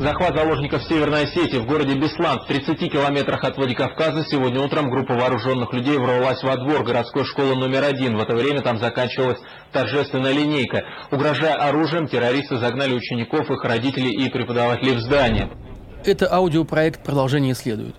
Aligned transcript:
Захват 0.00 0.36
заложников 0.36 0.84
Северной 0.84 1.24
Осетии 1.24 1.56
в 1.56 1.66
городе 1.66 1.94
Беслан 1.94 2.38
в 2.38 2.46
30 2.46 2.92
километрах 2.92 3.42
от 3.42 3.56
Владикавказа 3.56 4.24
сегодня 4.30 4.60
утром 4.60 4.90
группа 4.90 5.14
вооруженных 5.14 5.72
людей 5.72 5.98
ворвалась 5.98 6.40
во 6.44 6.56
двор 6.56 6.84
городской 6.84 7.24
школы 7.24 7.56
номер 7.56 7.82
один. 7.82 8.16
В 8.16 8.20
это 8.20 8.36
время 8.36 8.60
там 8.60 8.78
заканчивалась 8.78 9.40
торжественная 9.72 10.30
линейка. 10.30 10.84
Угрожая 11.10 11.54
оружием, 11.54 12.06
террористы 12.06 12.58
загнали 12.58 12.94
учеников, 12.94 13.50
их 13.50 13.64
родителей 13.64 14.12
и 14.12 14.30
преподавателей 14.30 14.94
в 14.94 15.00
здание. 15.00 15.50
Это 16.04 16.32
аудиопроект 16.32 17.02
«Продолжение 17.02 17.56
следует». 17.56 17.96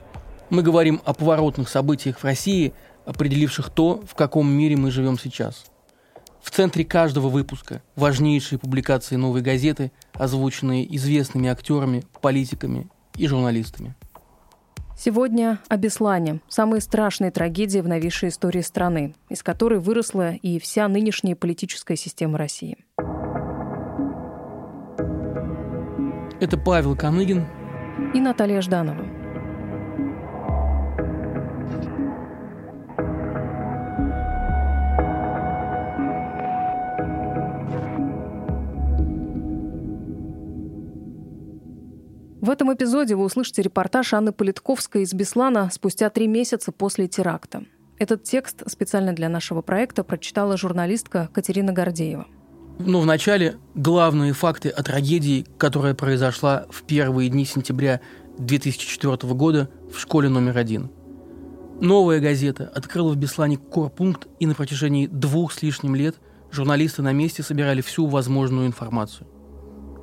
Мы 0.50 0.62
говорим 0.62 1.02
о 1.04 1.14
поворотных 1.14 1.68
событиях 1.68 2.20
в 2.20 2.24
России, 2.24 2.74
определивших 3.06 3.72
то, 3.72 4.02
в 4.08 4.16
каком 4.16 4.50
мире 4.50 4.78
мы 4.78 4.90
живем 4.90 5.20
сейчас– 5.20 5.66
в 6.50 6.52
центре 6.52 6.84
каждого 6.84 7.30
выпуска 7.30 7.84
важнейшие 7.96 8.58
публикации 8.58 9.18
«Новой 9.18 9.42
газеты», 9.42 9.92
озвученные 10.14 10.84
известными 10.96 11.48
актерами, 11.48 12.04
политиками 12.22 12.90
и 13.16 13.28
журналистами. 13.28 13.94
Сегодня 14.98 15.60
о 15.70 15.78
Беслане, 15.78 16.42
самой 16.48 16.82
страшной 16.82 17.30
трагедии 17.30 17.80
в 17.82 17.88
новейшей 17.88 18.30
истории 18.30 18.62
страны, 18.62 19.14
из 19.30 19.44
которой 19.44 19.80
выросла 19.80 20.34
и 20.34 20.58
вся 20.58 20.88
нынешняя 20.88 21.36
политическая 21.36 21.96
система 21.96 22.40
России. 22.40 22.78
Это 26.42 26.58
Павел 26.58 26.98
Каныгин 26.98 27.46
и 28.16 28.20
Наталья 28.20 28.62
Жданова. 28.62 29.19
В 42.42 42.50
этом 42.50 42.74
эпизоде 42.74 43.16
вы 43.16 43.26
услышите 43.26 43.62
репортаж 43.62 44.14
Анны 44.14 44.32
Политковской 44.32 45.02
из 45.02 45.14
Беслана 45.14 45.70
спустя 45.74 46.10
три 46.10 46.26
месяца 46.26 46.72
после 46.72 47.10
теракта. 47.10 47.64
Этот 47.98 48.24
текст 48.24 48.64
специально 48.72 49.12
для 49.12 49.28
нашего 49.28 49.62
проекта 49.62 50.06
прочитала 50.06 50.56
журналистка 50.56 51.30
Катерина 51.34 51.74
Гордеева. 51.74 52.28
Но 52.80 53.02
вначале 53.02 53.58
главные 53.76 54.32
факты 54.32 54.70
о 54.70 54.82
трагедии, 54.84 55.46
которая 55.58 55.94
произошла 55.94 56.66
в 56.70 56.84
первые 56.84 57.30
дни 57.30 57.44
сентября 57.44 58.00
2004 58.38 59.34
года 59.34 59.70
в 59.94 60.00
школе 60.00 60.30
номер 60.30 60.58
один. 60.58 60.92
Новая 61.82 62.22
газета 62.22 62.72
открыла 62.74 63.12
в 63.12 63.18
Беслане 63.18 63.58
корпункт, 63.58 64.30
и 64.40 64.46
на 64.46 64.56
протяжении 64.56 65.08
двух 65.08 65.52
с 65.52 65.62
лишним 65.62 65.94
лет 65.94 66.16
журналисты 66.52 67.02
на 67.02 67.12
месте 67.12 67.44
собирали 67.44 67.82
всю 67.82 68.08
возможную 68.08 68.66
информацию. 68.66 69.28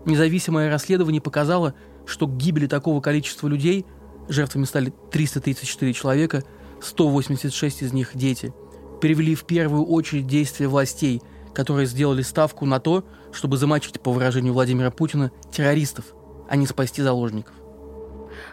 Независимое 0.04 0.70
расследование 0.70 1.22
показало, 1.22 1.74
что 2.06 2.26
к 2.26 2.36
гибели 2.36 2.66
такого 2.66 3.00
количества 3.00 3.48
людей, 3.48 3.84
жертвами 4.28 4.64
стали 4.64 4.92
334 5.10 5.92
человека, 5.92 6.44
186 6.80 7.82
из 7.82 7.92
них 7.92 8.10
дети, 8.14 8.54
перевели 9.00 9.34
в 9.34 9.44
первую 9.44 9.84
очередь 9.84 10.26
действия 10.26 10.68
властей, 10.68 11.20
которые 11.54 11.86
сделали 11.86 12.22
ставку 12.22 12.66
на 12.66 12.80
то, 12.80 13.04
чтобы 13.32 13.56
замочить, 13.56 14.00
по 14.00 14.12
выражению 14.12 14.52
Владимира 14.52 14.90
Путина, 14.90 15.30
террористов, 15.50 16.06
а 16.48 16.56
не 16.56 16.66
спасти 16.66 17.02
заложников. 17.02 17.54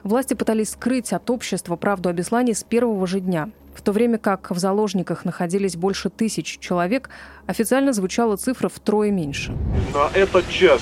Власти 0.03 0.33
пытались 0.33 0.71
скрыть 0.71 1.13
от 1.13 1.29
общества 1.29 1.75
правду 1.75 2.09
о 2.09 2.13
Беслане 2.13 2.53
с 2.53 2.63
первого 2.63 3.05
же 3.07 3.19
дня. 3.19 3.49
В 3.75 3.81
то 3.81 3.91
время 3.91 4.17
как 4.17 4.51
в 4.51 4.57
заложниках 4.59 5.25
находились 5.25 5.75
больше 5.75 6.09
тысяч 6.09 6.59
человек, 6.59 7.09
официально 7.47 7.91
звучала 7.91 8.35
цифра 8.37 8.69
втрое 8.69 9.11
меньше. 9.11 9.51
На 9.93 10.09
этот 10.17 10.47
час 10.47 10.81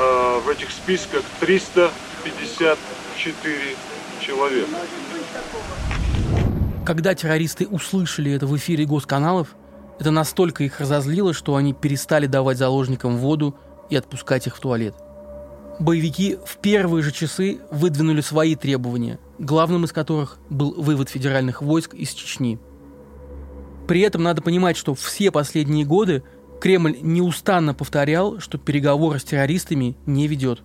в 0.00 0.48
этих 0.48 0.70
списках 0.70 1.22
354 1.40 3.56
человека. 4.20 4.70
Когда 6.86 7.14
террористы 7.14 7.66
услышали 7.66 8.32
это 8.32 8.46
в 8.46 8.56
эфире 8.56 8.86
госканалов, 8.86 9.54
это 9.98 10.10
настолько 10.10 10.64
их 10.64 10.80
разозлило, 10.80 11.34
что 11.34 11.56
они 11.56 11.74
перестали 11.74 12.26
давать 12.26 12.56
заложникам 12.56 13.18
воду 13.18 13.54
и 13.90 13.96
отпускать 13.96 14.46
их 14.46 14.56
в 14.56 14.60
туалет. 14.60 14.94
Боевики 15.78 16.38
в 16.44 16.56
первые 16.58 17.02
же 17.02 17.12
часы 17.12 17.60
выдвинули 17.70 18.22
свои 18.22 18.54
требования, 18.54 19.18
главным 19.38 19.84
из 19.84 19.92
которых 19.92 20.38
был 20.48 20.72
вывод 20.72 21.10
федеральных 21.10 21.60
войск 21.60 21.94
из 21.94 22.12
Чечни. 22.12 22.58
При 23.86 24.00
этом 24.00 24.22
надо 24.22 24.40
понимать, 24.40 24.76
что 24.76 24.94
все 24.94 25.30
последние 25.30 25.84
годы 25.84 26.22
Кремль 26.60 26.98
неустанно 27.00 27.72
повторял, 27.72 28.38
что 28.38 28.58
переговоры 28.58 29.18
с 29.18 29.24
террористами 29.24 29.96
не 30.06 30.28
ведет. 30.28 30.62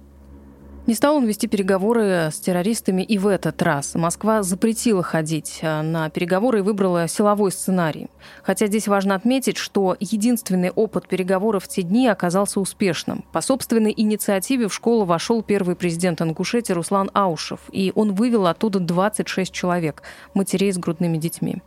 Не 0.88 0.94
стал 0.94 1.16
он 1.16 1.26
вести 1.26 1.48
переговоры 1.48 2.30
с 2.32 2.40
террористами 2.40 3.02
и 3.02 3.18
в 3.18 3.26
этот 3.26 3.60
раз. 3.64 3.96
Москва 3.96 4.44
запретила 4.44 5.02
ходить 5.02 5.62
а, 5.64 5.82
на 5.82 6.12
переговоры 6.12 6.60
и 6.60 6.62
выбрала 6.62 7.08
силовой 7.08 7.52
сценарий. 7.52 8.08
Хотя 8.44 8.68
здесь 8.68 8.88
важно 8.88 9.16
отметить, 9.16 9.58
что 9.58 9.98
единственный 10.00 10.70
опыт 10.70 11.08
переговоров 11.08 11.64
в 11.64 11.68
те 11.70 11.82
дни 11.82 12.08
оказался 12.08 12.60
успешным. 12.60 13.26
По 13.32 13.42
собственной 13.42 13.94
инициативе 13.98 14.68
в 14.68 14.74
школу 14.76 15.06
вошел 15.06 15.42
первый 15.42 15.76
президент 15.76 16.22
Ингушетии 16.22 16.74
Руслан 16.74 17.10
Аушев, 17.16 17.62
и 17.72 17.92
он 17.96 18.14
вывел 18.14 18.46
оттуда 18.46 18.80
26 18.80 19.52
человек, 19.52 20.04
матерей 20.36 20.72
с 20.72 20.78
грудными 20.78 21.18
детьми. 21.18 21.64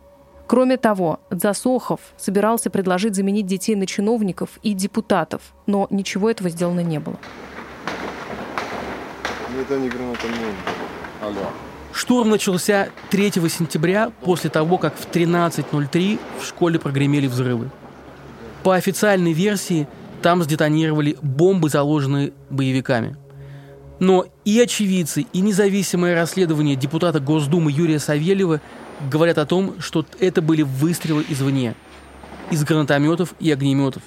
Кроме 0.48 0.78
того, 0.78 1.20
Засохов 1.31 2.00
собирался 2.16 2.70
предложить 2.70 3.14
заменить 3.14 3.44
детей 3.44 3.76
на 3.76 3.84
чиновников 3.84 4.48
и 4.62 4.72
депутатов, 4.72 5.42
но 5.66 5.86
ничего 5.91 6.31
этого 6.31 6.48
сделано 6.48 6.81
не 6.81 6.98
было. 6.98 7.19
Это 9.60 9.78
не 9.78 9.91
гранатомет. 9.91 10.54
Алло. 11.22 11.50
Штурм 11.92 12.31
начался 12.31 12.88
3 13.10 13.32
сентября 13.50 14.10
после 14.22 14.48
того, 14.48 14.78
как 14.78 14.94
в 14.97 15.10
13.03 15.10 16.19
в 16.41 16.47
школе 16.47 16.78
прогремели 16.78 17.26
взрывы. 17.26 17.70
По 18.62 18.75
официальной 18.75 19.34
версии, 19.34 19.86
там 20.22 20.42
сдетонировали 20.42 21.19
бомбы, 21.20 21.69
заложенные 21.69 22.32
боевиками. 22.48 23.19
Но 23.98 24.25
и 24.47 24.59
очевидцы, 24.60 25.26
и 25.30 25.41
независимое 25.41 26.15
расследование 26.15 26.75
депутата 26.75 27.20
Госдумы 27.20 27.70
Юрия 27.70 27.98
Савельева 27.98 28.62
говорят 29.10 29.38
о 29.38 29.47
том, 29.47 29.81
что 29.81 30.04
это 30.20 30.42
были 30.42 30.62
выстрелы 30.62 31.25
извне, 31.28 31.75
из 32.50 32.64
гранатометов 32.64 33.34
и 33.41 33.50
огнеметов. 33.50 34.03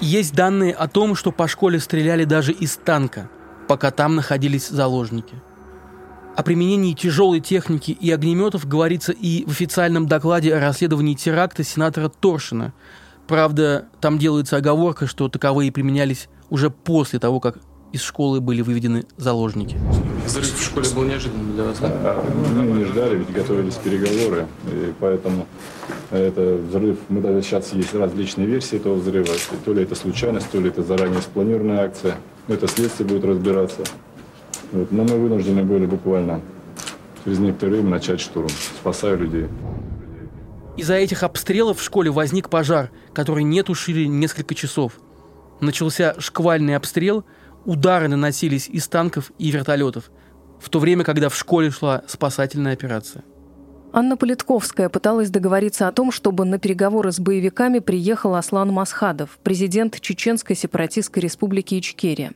Есть 0.00 0.34
данные 0.34 0.72
о 0.72 0.88
том, 0.88 1.14
что 1.14 1.30
по 1.30 1.46
школе 1.46 1.78
стреляли 1.78 2.24
даже 2.24 2.52
из 2.52 2.76
танка, 2.76 3.28
пока 3.68 3.90
там 3.90 4.16
находились 4.16 4.68
заложники. 4.68 5.34
О 6.36 6.42
применении 6.42 6.94
тяжелой 6.94 7.40
техники 7.40 7.90
и 7.90 8.10
огнеметов 8.10 8.66
говорится 8.66 9.12
и 9.12 9.44
в 9.44 9.50
официальном 9.50 10.06
докладе 10.06 10.54
о 10.54 10.60
расследовании 10.60 11.14
теракта 11.14 11.64
сенатора 11.64 12.08
Торшина. 12.08 12.72
Правда, 13.26 13.88
там 14.00 14.18
делается 14.18 14.56
оговорка, 14.56 15.06
что 15.06 15.28
таковые 15.28 15.70
применялись 15.70 16.28
уже 16.48 16.70
после 16.70 17.18
того, 17.18 17.40
как 17.40 17.58
из 17.92 18.02
школы 18.02 18.40
были 18.40 18.62
выведены 18.62 19.04
заложники. 19.16 19.76
Взрыв 20.24 20.52
в 20.52 20.64
школе 20.64 20.86
был 20.94 21.02
неожиданным 21.04 21.54
для 21.54 21.64
вас, 21.64 21.78
да? 21.80 22.16
Мы 22.54 22.78
не 22.78 22.84
ждали, 22.84 23.16
ведь 23.16 23.32
готовились 23.32 23.74
переговоры, 23.74 24.46
и 24.66 24.92
поэтому 25.00 25.46
это 26.10 26.56
взрыв, 26.68 26.98
мы 27.08 27.20
даже 27.20 27.42
сейчас 27.42 27.72
есть 27.72 27.94
различные 27.94 28.46
версии 28.46 28.76
этого 28.76 28.94
взрыва, 28.94 29.28
то 29.64 29.72
ли 29.72 29.82
это 29.82 29.94
случайность, 29.94 30.50
то 30.50 30.60
ли 30.60 30.68
это 30.68 30.82
заранее 30.82 31.20
спланированная 31.20 31.84
акция, 31.84 32.16
это 32.46 32.68
следствие 32.68 33.08
будет 33.08 33.24
разбираться. 33.24 33.82
Вот. 34.72 34.92
Но 34.92 35.02
мы 35.02 35.16
вынуждены 35.16 35.64
были 35.64 35.86
буквально 35.86 36.40
через 37.24 37.38
некоторое 37.40 37.72
время 37.72 37.90
начать 37.90 38.20
штурм, 38.20 38.48
спасая 38.80 39.16
людей. 39.16 39.46
Из-за 40.76 40.94
этих 40.94 41.24
обстрелов 41.24 41.80
в 41.80 41.82
школе 41.82 42.10
возник 42.10 42.48
пожар, 42.48 42.90
который 43.12 43.42
не 43.42 43.62
тушили 43.62 44.06
несколько 44.06 44.54
часов. 44.54 44.92
Начался 45.60 46.14
шквальный 46.18 46.76
обстрел– 46.76 47.24
удары 47.64 48.08
наносились 48.08 48.68
из 48.68 48.88
танков 48.88 49.32
и 49.38 49.50
вертолетов, 49.50 50.10
в 50.60 50.68
то 50.68 50.78
время, 50.78 51.04
когда 51.04 51.28
в 51.28 51.36
школе 51.36 51.70
шла 51.70 52.02
спасательная 52.06 52.72
операция. 52.72 53.24
Анна 53.92 54.16
Политковская 54.16 54.88
пыталась 54.88 55.30
договориться 55.30 55.88
о 55.88 55.92
том, 55.92 56.12
чтобы 56.12 56.44
на 56.44 56.58
переговоры 56.58 57.10
с 57.10 57.18
боевиками 57.18 57.80
приехал 57.80 58.36
Аслан 58.36 58.70
Масхадов, 58.70 59.38
президент 59.42 60.00
Чеченской 60.00 60.54
сепаратистской 60.54 61.22
республики 61.22 61.74
Ичкерия. 61.74 62.32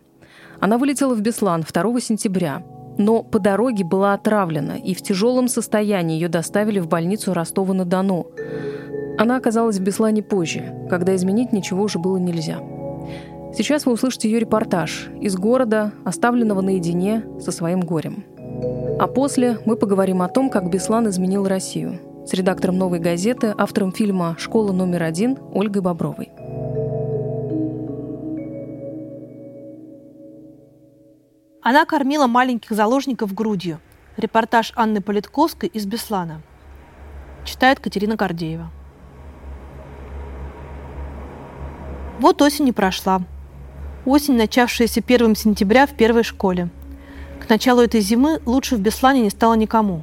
Она 0.58 0.78
вылетела 0.78 1.14
в 1.14 1.20
Беслан 1.20 1.62
2 1.62 2.00
сентября, 2.00 2.64
но 2.98 3.22
по 3.22 3.38
дороге 3.38 3.84
была 3.84 4.14
отравлена, 4.14 4.76
и 4.76 4.94
в 4.94 5.02
тяжелом 5.02 5.46
состоянии 5.46 6.14
ее 6.14 6.28
доставили 6.28 6.80
в 6.80 6.88
больницу 6.88 7.32
Ростова-на-Дону. 7.32 8.26
Она 9.16 9.36
оказалась 9.36 9.78
в 9.78 9.82
Беслане 9.82 10.22
позже, 10.24 10.74
когда 10.90 11.14
изменить 11.14 11.52
ничего 11.52 11.84
уже 11.84 12.00
было 12.00 12.16
нельзя. 12.16 12.58
Сейчас 13.56 13.86
вы 13.86 13.92
услышите 13.92 14.28
ее 14.28 14.40
репортаж 14.40 15.08
из 15.20 15.36
города, 15.36 15.92
оставленного 16.04 16.60
наедине 16.60 17.24
со 17.38 17.52
своим 17.52 17.82
горем. 17.82 18.24
А 18.98 19.06
после 19.06 19.60
мы 19.64 19.76
поговорим 19.76 20.22
о 20.22 20.28
том, 20.28 20.50
как 20.50 20.68
Беслан 20.70 21.08
изменил 21.08 21.46
Россию 21.46 22.00
с 22.26 22.32
редактором 22.32 22.78
«Новой 22.78 22.98
газеты», 22.98 23.54
автором 23.56 23.92
фильма 23.92 24.34
«Школа 24.40 24.72
номер 24.72 25.04
один» 25.04 25.38
Ольгой 25.52 25.82
Бобровой. 25.82 26.32
Она 31.62 31.84
кормила 31.84 32.26
маленьких 32.26 32.72
заложников 32.72 33.34
грудью. 33.34 33.78
Репортаж 34.16 34.72
Анны 34.74 35.00
Политковской 35.00 35.68
из 35.68 35.86
Беслана. 35.86 36.42
Читает 37.44 37.78
Катерина 37.78 38.16
Гордеева. 38.16 38.70
Вот 42.18 42.42
осень 42.42 42.64
не 42.64 42.72
прошла. 42.72 43.22
Осень, 44.06 44.36
начавшаяся 44.36 45.00
1 45.00 45.34
сентября 45.34 45.86
в 45.86 45.94
первой 45.94 46.24
школе. 46.24 46.68
К 47.40 47.48
началу 47.48 47.80
этой 47.80 48.02
зимы 48.02 48.38
лучше 48.44 48.76
в 48.76 48.80
Беслане 48.80 49.22
не 49.22 49.30
стало 49.30 49.54
никому. 49.54 50.02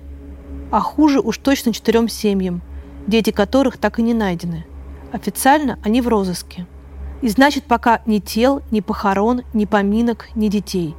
А 0.71 0.79
хуже 0.79 1.19
уж 1.19 1.37
точно 1.37 1.71
четырем 1.71 2.09
семьям, 2.09 2.61
дети 3.05 3.29
которых 3.29 3.77
так 3.77 3.99
и 3.99 4.01
не 4.01 4.15
найдены. 4.15 4.65
Официально 5.11 5.77
они 5.83 6.01
в 6.01 6.07
розыске. 6.07 6.65
И 7.21 7.27
значит, 7.27 7.65
пока 7.65 8.01
ни 8.07 8.17
тел, 8.17 8.63
ни 8.71 8.79
похорон, 8.79 9.43
ни 9.53 9.65
поминок, 9.65 10.29
ни 10.33 10.47
детей. 10.47 10.95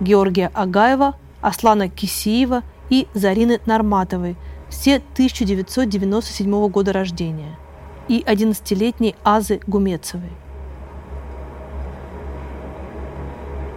Георгия 0.00 0.50
Агаева, 0.52 1.16
Аслана 1.40 1.88
Кисиева 1.88 2.62
и 2.90 3.06
Зарины 3.14 3.60
Норматовой, 3.64 4.36
все 4.68 4.96
1997 4.96 6.68
года 6.68 6.92
рождения, 6.92 7.56
и 8.08 8.20
11-летней 8.20 9.14
Азы 9.24 9.60
Гумецевой. 9.66 10.43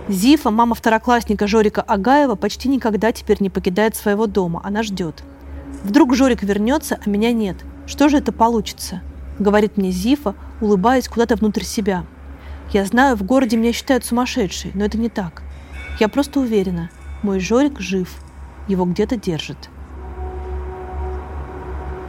Зифа, 0.09 0.51
мама 0.51 0.73
второклассника 0.73 1.47
Жорика 1.47 1.81
Агаева, 1.81 2.35
почти 2.35 2.69
никогда 2.69 3.11
теперь 3.11 3.37
не 3.41 3.49
покидает 3.49 3.95
своего 3.95 4.25
дома. 4.25 4.61
Она 4.63 4.81
ждет. 4.81 5.23
Вдруг 5.83 6.15
Жорик 6.15 6.43
вернется, 6.43 6.97
а 7.05 7.09
меня 7.09 7.33
нет. 7.33 7.57
Что 7.85 8.07
же 8.07 8.17
это 8.17 8.31
получится? 8.31 9.01
Говорит 9.37 9.75
мне 9.75 9.91
Зифа, 9.91 10.35
улыбаясь 10.61 11.09
куда-то 11.09 11.35
внутрь 11.35 11.63
себя. 11.63 12.05
Я 12.71 12.85
знаю, 12.85 13.17
в 13.17 13.23
городе 13.23 13.57
меня 13.57 13.73
считают 13.73 14.05
сумасшедшей, 14.05 14.71
но 14.73 14.85
это 14.85 14.97
не 14.97 15.09
так. 15.09 15.43
Я 15.99 16.07
просто 16.07 16.39
уверена, 16.39 16.89
мой 17.21 17.41
Жорик 17.41 17.79
жив. 17.81 18.15
Его 18.69 18.85
где-то 18.85 19.17
держат. 19.17 19.69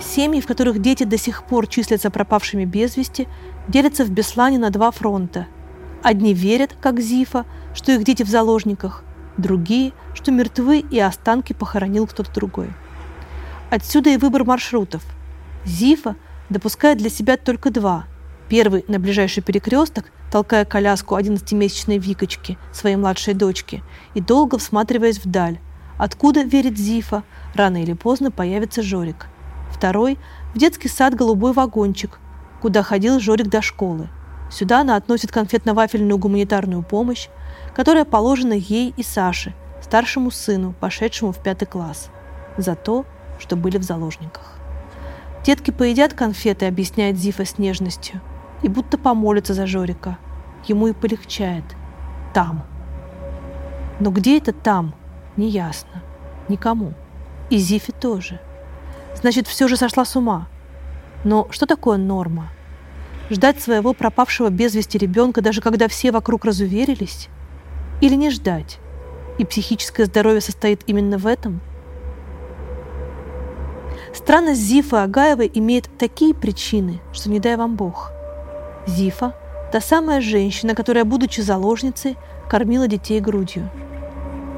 Семьи, 0.01 0.41
в 0.41 0.47
которых 0.47 0.81
дети 0.81 1.03
до 1.03 1.19
сих 1.19 1.43
пор 1.43 1.67
числятся 1.67 2.11
пропавшими 2.11 2.65
без 2.65 2.97
вести, 2.97 3.27
делятся 3.67 4.05
в 4.05 4.11
Беслане 4.11 4.59
на 4.59 4.71
два 4.71 4.93
фронта. 4.93 5.49
Одни 6.03 6.33
верят, 6.33 6.77
как 6.81 7.01
Зифа, 7.01 7.45
что 7.75 7.93
их 7.93 8.05
дети 8.05 8.23
в 8.23 8.29
заложниках, 8.29 9.03
другие, 9.37 9.93
что 10.15 10.31
мертвы 10.31 10.81
и 10.81 10.99
останки 10.99 11.53
похоронил 11.53 12.07
кто-то 12.07 12.33
другой. 12.33 12.69
Отсюда 13.71 14.11
и 14.11 14.17
выбор 14.17 14.45
маршрутов. 14.45 15.03
Зифа 15.65 16.17
допускает 16.49 16.99
для 16.99 17.11
себя 17.11 17.37
только 17.37 17.71
два. 17.71 18.07
Первый 18.49 18.85
на 18.89 18.99
ближайший 18.99 19.43
перекресток, 19.43 20.11
толкая 20.31 20.65
коляску 20.65 21.17
11-месячной 21.17 21.99
Викочки, 21.99 22.57
своей 22.73 22.97
младшей 22.97 23.35
дочки, 23.35 23.83
и 24.15 24.21
долго 24.21 24.57
всматриваясь 24.57 25.23
вдаль, 25.23 25.59
откуда, 25.99 26.43
верит 26.43 26.79
Зифа, 26.79 27.25
рано 27.55 27.83
или 27.83 27.93
поздно 27.93 28.31
появится 28.31 28.83
Жорик. 28.83 29.27
Второй– 29.71 30.17
в 30.55 30.59
детский 30.59 30.89
сад 30.89 31.15
«Голубой 31.15 31.53
вагончик», 31.53 32.19
куда 32.63 32.83
ходил 32.83 33.21
Жорик 33.21 33.49
до 33.49 33.61
школы. 33.61 34.09
Сюда 34.51 34.81
она 34.81 34.97
относит 34.97 35.31
конфетно-вафельную 35.31 36.17
гуманитарную 36.17 36.83
помощь, 36.83 37.29
которая 37.75 38.05
положена 38.05 38.55
ей 38.55 38.95
и 38.97 39.03
Саше, 39.03 39.55
старшему 39.83 40.31
сыну, 40.31 40.75
пошедшему 40.81 41.33
в 41.33 41.39
пятый 41.43 41.67
класс, 41.67 42.11
за 42.57 42.75
то, 42.75 43.05
что 43.39 43.57
были 43.57 43.79
в 43.79 43.83
заложниках. 43.83 44.59
Детки 45.45 45.71
поедят 45.71 46.15
конфеты, 46.15 46.67
объясняет 46.67 47.17
Зифа 47.17 47.45
с 47.45 47.59
нежностью, 47.59 48.21
и 48.63 48.69
будто 48.69 48.99
помолятся 48.99 49.55
за 49.55 49.67
Жорика. 49.67 50.19
Ему 50.67 50.89
и 50.89 50.93
полегчает. 50.93 51.65
Там. 52.35 52.65
Но 54.01 54.11
где 54.11 54.39
это 54.39 54.53
там? 54.53 54.95
Неясно. 55.37 56.03
Никому. 56.49 56.95
И 57.49 57.59
Зифе 57.59 57.93
тоже. 57.93 58.41
Значит, 59.15 59.47
все 59.47 59.69
же 59.69 59.77
сошла 59.77 60.05
с 60.05 60.17
ума. 60.17 60.49
Но 61.25 61.47
что 61.51 61.67
такое 61.67 61.97
норма? 61.97 62.51
Ждать 63.31 63.61
своего 63.61 63.93
пропавшего 63.93 64.49
без 64.49 64.75
вести 64.75 64.99
ребенка, 64.99 65.43
даже 65.43 65.61
когда 65.61 65.89
все 65.89 66.13
вокруг 66.13 66.45
разуверились? 66.45 67.29
или 68.01 68.15
не 68.15 68.31
ждать? 68.31 68.79
И 69.39 69.45
психическое 69.45 70.07
здоровье 70.07 70.41
состоит 70.41 70.83
именно 70.87 71.19
в 71.19 71.27
этом? 71.27 71.61
Странность 74.15 74.61
Зифы 74.61 74.97
Агаевой 74.97 75.51
имеет 75.53 75.89
такие 75.99 76.35
причины, 76.35 77.01
что 77.13 77.31
не 77.31 77.41
дай 77.41 77.57
вам 77.57 77.77
Бог. 77.77 78.11
Зифа– 78.87 79.37
та 79.73 79.81
самая 79.81 80.21
женщина, 80.21 80.75
которая, 80.75 81.05
будучи 81.05 81.41
заложницей, 81.41 82.17
кормила 82.49 82.89
детей 82.89 83.21
грудью. 83.21 83.71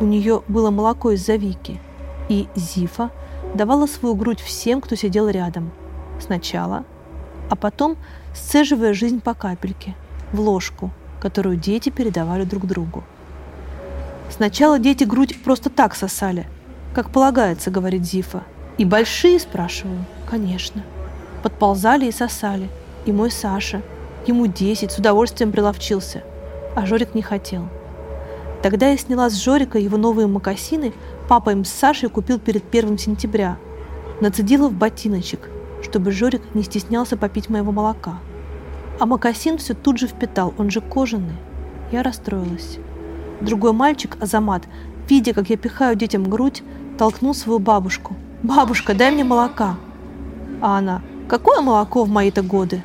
У 0.01 0.05
нее 0.05 0.43
было 0.47 0.71
молоко 0.71 1.11
из 1.11 1.27
Завики, 1.27 1.81
и 2.29 2.47
Зифа 2.55 3.11
давала 3.55 3.87
свою 3.87 4.15
грудь 4.15 4.41
всем, 4.41 4.81
кто 4.81 4.95
сидел 4.95 5.29
рядом. 5.29 5.73
Сначала, 6.21 6.85
а 7.51 7.57
потом 7.57 7.97
сцеживая 8.33 8.95
жизнь 8.95 9.21
по 9.21 9.35
капельке, 9.35 9.95
в 10.33 10.41
ложку, 10.41 10.91
которую 11.21 11.57
дети 11.57 11.91
передавали 11.91 12.45
друг 12.45 12.67
другу. 12.67 13.05
Сначала 14.31 14.79
дети 14.79 15.05
грудь 15.05 15.43
просто 15.43 15.69
так 15.69 15.95
сосали. 15.95 16.47
Как 16.95 17.11
полагается, 17.11 17.71
говорит 17.71 18.05
Зифа. 18.05 18.45
И 18.79 18.85
большие, 18.85 19.41
спрашиваю? 19.41 20.05
Конечно. 20.31 20.83
Подползали 21.43 22.07
и 22.07 22.13
сосали. 22.13 22.69
И 23.05 23.13
мой 23.13 23.31
Саша. 23.31 23.83
Ему 24.27 24.47
десять, 24.47 24.93
с 24.93 24.99
удовольствием 24.99 25.51
приловчился. 25.51 26.23
А 26.77 26.87
Жорик 26.87 27.15
не 27.15 27.23
хотел. 27.23 27.69
Тогда 28.63 28.91
я 28.91 28.97
сняла 28.97 29.29
с 29.29 29.35
Жорика 29.43 29.79
его 29.79 29.97
новые 29.97 30.29
мокасины, 30.29 30.93
папа 31.29 31.51
им 31.51 31.65
с 31.65 31.71
Сашей 31.71 32.11
купил 32.11 32.39
перед 32.39 32.63
первым 32.63 32.99
сентября. 32.99 33.57
Нацедила 34.21 34.69
в 34.69 34.75
ботиночек, 34.75 35.49
чтобы 35.83 36.13
Жорик 36.13 36.43
не 36.55 36.63
стеснялся 36.63 37.17
попить 37.17 37.49
моего 37.49 37.73
молока. 37.73 38.19
А 38.99 39.07
мокасин 39.07 39.59
все 39.59 39.75
тут 39.75 39.99
же 39.99 40.07
впитал, 40.07 40.53
он 40.59 40.71
же 40.71 40.81
кожаный. 40.81 41.37
Я 41.91 42.03
расстроилась. 42.03 42.79
Другой 43.41 43.73
мальчик, 43.73 44.17
Азамат, 44.21 44.65
видя, 45.09 45.33
как 45.33 45.49
я 45.51 45.57
пихаю 45.57 45.97
детям 45.97 46.29
грудь, 46.29 46.63
толкнул 46.99 47.35
свою 47.35 47.59
бабушку. 47.59 48.15
«Бабушка, 48.43 48.95
дай 48.95 49.11
мне 49.11 49.25
молока!» 49.25 49.77
А 50.61 50.79
она 50.79 51.03
«Какое 51.29 51.61
молоко 51.61 52.05
в 52.05 52.09
мои-то 52.09 52.43
годы?» 52.43 52.83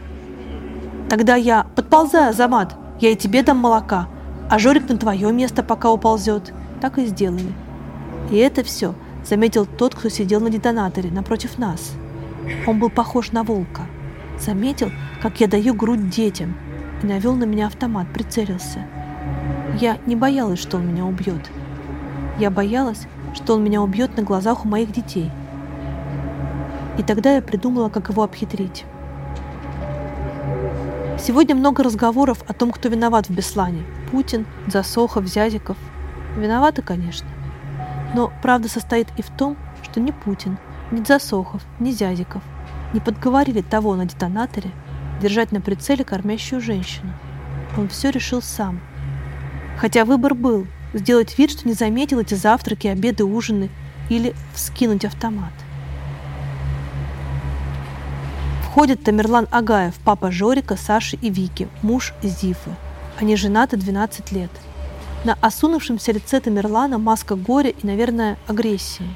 Тогда 1.09 1.36
я 1.36 1.65
«Подползай, 1.75 2.30
Азамат, 2.30 2.75
я 3.00 3.12
и 3.12 3.15
тебе 3.15 3.44
дам 3.44 3.57
молока, 3.57 4.07
а 4.50 4.59
Жорик 4.59 4.88
на 4.89 4.98
твое 4.98 5.31
место 5.31 5.63
пока 5.63 5.91
уползет». 5.91 6.53
Так 6.81 6.98
и 6.98 7.06
сделали. 7.06 7.53
И 8.29 8.38
это 8.38 8.63
все 8.63 8.93
заметил 9.25 9.65
тот, 9.65 9.96
кто 9.96 10.10
сидел 10.10 10.39
на 10.39 10.50
детонаторе 10.50 11.10
напротив 11.10 11.58
нас. 11.58 11.93
Он 12.68 12.80
был 12.80 12.90
похож 12.90 13.32
на 13.32 13.44
волка. 13.44 13.84
Заметил, 14.40 14.92
как 15.22 15.40
я 15.40 15.48
даю 15.48 15.74
грудь 15.74 16.10
детям, 16.10 16.56
и 17.02 17.08
навел 17.08 17.36
на 17.36 17.46
меня 17.46 17.68
автомат, 17.68 18.08
прицелился– 18.14 18.86
я 19.80 19.98
не 20.06 20.16
боялась, 20.16 20.60
что 20.60 20.78
он 20.78 20.88
меня 20.88 21.06
убьет. 21.06 21.52
Я 22.40 22.50
боялась, 22.50 23.08
что 23.34 23.56
он 23.56 23.64
меня 23.64 23.82
убьет 23.82 24.16
на 24.16 24.24
глазах 24.24 24.64
у 24.64 24.70
моих 24.70 24.92
детей. 24.94 25.30
И 26.98 27.04
тогда 27.04 27.36
я 27.36 27.42
придумала, 27.42 27.90
как 27.90 28.10
его 28.10 28.24
обхитрить. 28.24 28.86
Сегодня 31.20 31.56
много 31.56 31.84
разговоров 31.84 32.42
о 32.48 32.54
том, 32.54 32.72
кто 32.72 32.88
виноват 32.88 33.28
в 33.28 33.32
Беслане. 33.32 33.84
Путин, 34.12 34.46
Засохов, 34.68 35.25
Зязиков. 35.25 35.75
Виноваты, 36.38 36.82
конечно. 36.82 37.28
Но 38.14 38.32
правда 38.42 38.70
состоит 38.70 39.08
и 39.18 39.22
в 39.22 39.30
том, 39.30 39.58
что 39.84 40.00
ни 40.00 40.12
Путин, 40.12 40.58
ни 40.92 41.04
Засохов, 41.04 41.62
ни 41.80 41.92
Зязиков 41.92 42.44
не 42.94 43.00
подговорили 43.00 43.62
того 43.62 43.96
на 43.96 44.06
детонаторе 44.06 44.72
держать 45.22 45.51
на 45.51 45.60
прицеле 45.60 46.04
кормящую 46.04 46.62
женщину. 46.62 47.12
Он 47.77 47.89
все 47.89 48.10
решил 48.10 48.42
сам– 48.42 48.80
Хотя 49.77 50.06
выбор 50.06 50.34
был– 50.34 50.68
сделать 50.94 51.38
вид, 51.38 51.51
что 51.51 51.68
не 51.68 51.74
заметил 51.74 52.20
эти 52.20 52.34
завтраки, 52.34 52.88
обеды, 52.88 53.25
ужины 53.25 53.70
или 54.10 54.34
вскинуть 54.54 55.04
автомат. 55.04 55.51
Входит 58.63 59.04
Тамерлан 59.04 59.48
Агаев, 59.51 59.96
папа 60.04 60.32
Жорика, 60.32 60.77
Саши 60.77 61.18
и 61.22 61.30
Вики, 61.30 61.68
муж 61.82 62.13
Зифы. 62.22 62.72
Они 63.20 63.36
женаты 63.36 63.77
12 63.77 64.32
лет. 64.32 64.51
На 65.24 65.38
осунувшемся 65.42 66.12
лице 66.12 66.39
Тамерлана 66.39 66.98
маска 66.98 67.36
горя 67.36 67.70
и, 67.70 67.86
наверное, 67.86 68.38
агрессии. 68.48 69.08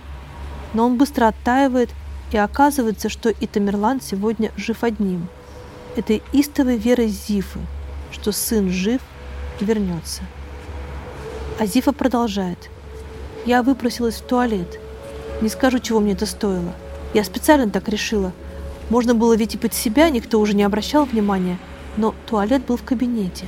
Но 0.73 0.85
он 0.85 0.97
быстро 0.97 1.27
оттаивает, 1.27 1.89
и 2.31 2.37
оказывается, 2.37 3.09
что 3.09 3.29
и 3.29 3.47
Тамерлан 3.47 4.01
сегодня 4.01 4.51
жив 4.55 4.83
одним. 4.83 5.27
Этой 5.95 6.21
истовой 6.31 6.77
верой 6.77 7.07
Зифы, 7.07 7.59
что 8.11 8.31
сын 8.31 8.69
жив 8.69 9.01
и 9.59 9.65
вернется. 9.65 10.21
Азифа 11.59 11.91
продолжает. 11.91 12.69
Я 13.45 13.63
выпросилась 13.63 14.15
в 14.15 14.25
туалет. 14.25 14.79
Не 15.41 15.49
скажу, 15.49 15.79
чего 15.79 15.99
мне 15.99 16.13
это 16.13 16.25
стоило. 16.25 16.73
Я 17.13 17.23
специально 17.23 17.69
так 17.69 17.89
решила. 17.89 18.31
Можно 18.89 19.15
было 19.15 19.35
ведь 19.35 19.55
и 19.55 19.57
под 19.57 19.73
себя, 19.73 20.09
никто 20.09 20.39
уже 20.39 20.55
не 20.55 20.63
обращал 20.63 21.05
внимания, 21.05 21.57
но 21.97 22.13
туалет 22.27 22.65
был 22.65 22.77
в 22.77 22.83
кабинете. 22.83 23.45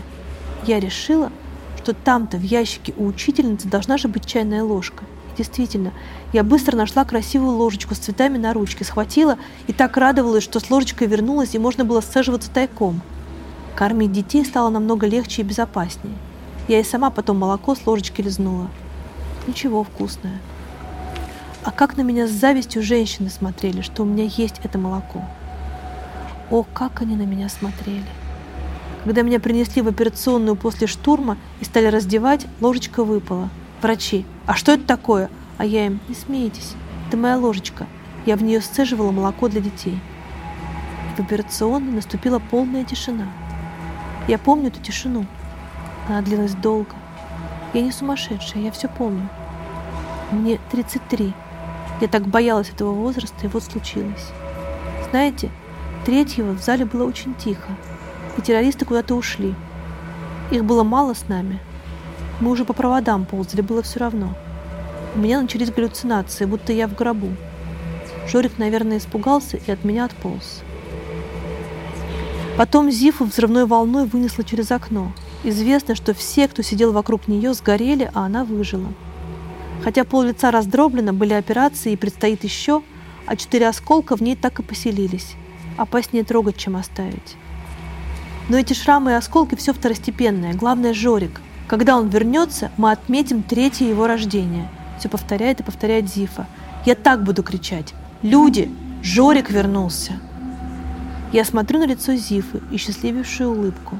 Я 0.65 0.79
решила, 0.79 1.31
что 1.77 1.93
там-то 1.93 2.37
в 2.37 2.43
ящике 2.43 2.93
у 2.97 3.05
учительницы 3.07 3.67
должна 3.67 3.97
же 3.97 4.07
быть 4.07 4.25
чайная 4.25 4.63
ложка. 4.63 5.03
Действительно, 5.37 5.93
я 6.33 6.43
быстро 6.43 6.75
нашла 6.75 7.05
красивую 7.05 7.55
ложечку 7.55 7.95
с 7.95 7.99
цветами 7.99 8.37
на 8.37 8.53
ручке, 8.53 8.83
схватила 8.83 9.37
и 9.67 9.73
так 9.73 9.97
радовалась, 9.97 10.43
что 10.43 10.59
с 10.59 10.69
ложечкой 10.69 11.07
вернулась 11.07 11.55
и 11.55 11.59
можно 11.59 11.85
было 11.85 12.01
сцеживаться 12.01 12.51
тайком. 12.51 13.01
Кормить 13.75 14.11
детей 14.11 14.45
стало 14.45 14.69
намного 14.69 15.07
легче 15.07 15.41
и 15.41 15.45
безопаснее. 15.45 16.15
Я 16.67 16.79
и 16.79 16.83
сама 16.83 17.09
потом 17.09 17.39
молоко 17.39 17.75
с 17.75 17.85
ложечки 17.85 18.21
лизнула. 18.21 18.69
Ничего 19.47 19.83
вкусное. 19.83 20.39
А 21.63 21.71
как 21.71 21.95
на 21.95 22.01
меня 22.01 22.27
с 22.27 22.31
завистью 22.31 22.83
женщины 22.83 23.29
смотрели, 23.29 23.81
что 23.81 24.03
у 24.03 24.05
меня 24.05 24.25
есть 24.25 24.59
это 24.63 24.77
молоко. 24.77 25.23
О, 26.49 26.63
как 26.63 27.01
они 27.01 27.15
на 27.15 27.23
меня 27.23 27.49
смотрели. 27.49 28.05
Когда 29.03 29.21
меня 29.21 29.39
принесли 29.39 29.81
в 29.81 29.87
операционную 29.87 30.55
после 30.55 30.85
штурма 30.85 31.37
и 31.59 31.65
стали 31.65 31.85
раздевать, 31.85 32.45
ложечка 32.59 33.03
выпала. 33.03 33.49
Врачи, 33.81 34.25
а 34.45 34.55
что 34.55 34.73
это 34.73 34.83
такое? 34.83 35.29
А 35.57 35.65
я 35.65 35.87
им, 35.87 35.99
не 36.07 36.13
смейтесь, 36.13 36.75
это 37.07 37.17
моя 37.17 37.37
ложечка. 37.37 37.87
Я 38.25 38.35
в 38.35 38.43
нее 38.43 38.61
сцеживала 38.61 39.11
молоко 39.11 39.47
для 39.47 39.59
детей. 39.59 39.99
В 41.15 41.19
операционной 41.19 41.93
наступила 41.93 42.37
полная 42.37 42.83
тишина. 42.83 43.25
Я 44.27 44.37
помню 44.37 44.67
эту 44.67 44.79
тишину. 44.79 45.25
Она 46.07 46.21
длилась 46.21 46.53
долго. 46.53 46.95
Я 47.73 47.81
не 47.81 47.91
сумасшедшая, 47.91 48.63
я 48.63 48.71
все 48.71 48.87
помню. 48.87 49.27
Мне 50.31 50.59
33. 50.69 51.33
Я 52.01 52.07
так 52.07 52.27
боялась 52.27 52.69
этого 52.69 52.91
возраста, 52.91 53.35
и 53.43 53.47
вот 53.47 53.63
случилось. 53.63 54.29
Знаете, 55.09 55.49
третьего 56.05 56.51
в 56.51 56.61
зале 56.61 56.85
было 56.85 57.05
очень 57.05 57.33
тихо, 57.33 57.69
и 58.37 58.41
террористы 58.41 58.85
куда-то 58.85 59.15
ушли. 59.15 59.55
Их 60.51 60.63
было 60.65 60.83
мало 60.83 61.13
с 61.15 61.27
нами. 61.27 61.59
Мы 62.41 62.49
уже 62.49 62.65
по 62.65 62.73
проводам 62.73 63.25
ползали, 63.25 63.61
было 63.61 63.83
все 63.83 63.99
равно. 63.99 64.33
У 65.15 65.19
меня 65.19 65.39
начались 65.39 65.69
галлюцинации, 65.69 66.45
будто 66.45 66.73
я 66.73 66.87
в 66.87 66.95
гробу. 66.95 67.29
Жорик, 68.27 68.57
наверное, 68.57 68.97
испугался 68.97 69.57
и 69.57 69.71
от 69.71 69.83
меня 69.83 70.05
отполз. 70.05 70.63
Потом 72.57 72.89
Зифу 72.89 73.25
взрывной 73.25 73.67
волной 73.67 74.07
вынесло 74.07 74.43
через 74.43 74.71
окно. 74.71 75.13
Известно, 75.43 75.93
что 75.93 76.15
все, 76.15 76.47
кто 76.47 76.63
сидел 76.63 76.91
вокруг 76.91 77.27
нее, 77.27 77.53
сгорели, 77.53 78.09
а 78.13 78.25
она 78.25 78.43
выжила. 78.43 78.91
Хотя 79.83 80.03
пол 80.03 80.23
лица 80.23 80.49
раздроблено, 80.49 81.13
были 81.13 81.33
операции 81.33 81.93
и 81.93 81.97
предстоит 81.97 82.43
еще, 82.43 82.81
а 83.27 83.35
четыре 83.35 83.67
осколка 83.67 84.15
в 84.15 84.21
ней 84.21 84.35
так 84.35 84.59
и 84.59 84.63
поселились. 84.63 85.35
Опаснее 85.77 86.23
трогать, 86.23 86.57
чем 86.57 86.75
оставить. 86.75 87.35
Но 88.49 88.57
эти 88.57 88.73
шрамы 88.73 89.11
и 89.11 89.15
осколки 89.15 89.53
все 89.53 89.73
второстепенное. 89.73 90.55
Главное– 90.55 90.93
Жорик. 90.95 91.39
Когда 91.71 91.95
он 91.95 92.09
вернется, 92.09 92.69
мы 92.75 92.91
отметим 92.91 93.43
третье 93.43 93.85
его 93.85 94.05
рождение. 94.05 94.67
Все 94.99 95.07
повторяет 95.07 95.61
и 95.61 95.63
повторяет 95.63 96.09
Зифа. 96.09 96.45
Я 96.85 96.95
так 96.95 97.23
буду 97.23 97.43
кричать. 97.43 97.93
Люди! 98.21 98.69
Жорик 99.01 99.49
вернулся! 99.49 100.19
Я 101.31 101.45
смотрю 101.45 101.79
на 101.79 101.85
лицо 101.85 102.13
Зифы 102.13 102.61
и 102.71 102.75
счастливейшую 102.75 103.51
улыбку. 103.51 103.97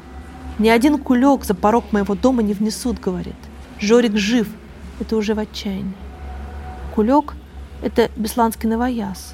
Ни 0.60 0.68
один 0.68 0.98
кулек 0.98 1.46
за 1.46 1.54
порог 1.54 1.94
моего 1.94 2.14
дома 2.14 2.44
не 2.44 2.54
внесут, 2.54 3.00
говорит. 3.00 3.38
Жорик 3.80 4.18
жив. 4.18 4.50
Это 5.00 5.16
уже 5.16 5.34
в 5.34 5.40
отчаянии. 5.40 5.96
Кулек– 6.94 7.36
это 7.82 8.12
бесланский 8.18 8.68
новояз. 8.68 9.34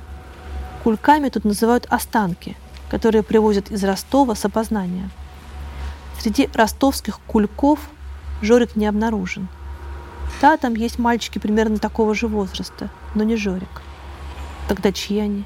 Кульками 0.83 1.29
тут 1.29 1.43
называют 1.43 1.87
останки, 1.89 2.55
которые 2.91 3.23
привозят 3.23 3.71
из 3.71 3.83
Ростова 3.83 4.35
с 4.35 4.45
опознания. 4.45 5.09
Среди 6.19 6.49
ростовских 6.53 7.19
кульков 7.21 7.79
Жорик 8.41 8.75
не 8.75 8.85
обнаружен. 8.85 9.47
Да, 10.41 10.57
там 10.57 10.75
есть 10.75 10.99
мальчики 10.99 11.39
примерно 11.39 11.77
такого 11.77 12.13
же 12.13 12.27
возраста, 12.27 12.89
но 13.15 13.23
не 13.23 13.35
Жорик. 13.35 13.81
Тогда 14.67 14.91
чьи 14.91 15.19
они? 15.19 15.45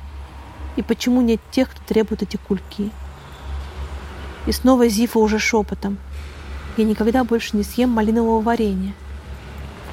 И 0.75 0.81
почему 0.81 1.21
нет 1.21 1.39
тех, 1.51 1.69
кто 1.69 1.81
требует 1.83 2.23
эти 2.23 2.37
кульки? 2.37 2.91
И 4.47 4.51
снова 4.51 4.87
Зифа 4.87 5.19
уже 5.19 5.39
шепотом. 5.39 5.97
Я 6.77 6.85
никогда 6.85 7.23
больше 7.23 7.55
не 7.55 7.63
съем 7.63 7.89
малинового 7.89 8.41
варенья. 8.41 8.93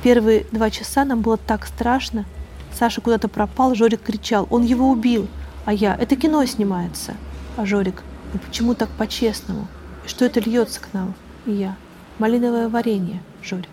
Первые 0.03 0.47
два 0.53 0.71
часа 0.71 1.05
нам 1.05 1.21
было 1.21 1.37
так 1.37 1.67
страшно. 1.67 2.25
Саша 2.73 3.01
куда-то 3.01 3.29
пропал, 3.29 3.75
Жорик 3.75 4.03
кричал. 4.03 4.47
Он 4.51 4.63
его 4.63 4.91
убил. 4.91 5.29
А 5.65 5.73
я, 5.73 5.95
это 5.95 6.17
кино 6.17 6.45
снимается. 6.47 7.15
А 7.57 7.67
Жорик, 7.67 8.03
ну 8.33 8.39
почему 8.39 8.75
так 8.75 8.89
по-честному? 8.91 9.67
И 10.05 10.09
что 10.09 10.25
это 10.25 10.41
льется 10.41 10.81
к 10.81 10.89
нам? 10.93 11.15
И 11.45 11.53
я, 11.53 11.77
малиновое 12.19 12.69
варенье, 12.69 13.23
Жорик. 13.43 13.69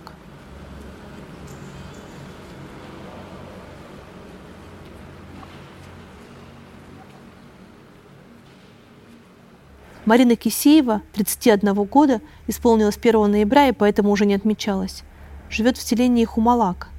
Марина 10.06 10.36
Кисеева, 10.36 11.02
31 11.14 11.74
года, 11.86 12.22
исполнилась 12.46 12.98
1 12.98 13.32
ноября 13.32 13.70
и 13.70 13.72
поэтому 13.72 14.12
уже 14.12 14.28
не 14.28 14.36
отмечалась. 14.36 15.04
Живет 15.50 15.78
в 15.78 15.82
селении 15.82 16.26
Хумалак. 16.26 16.90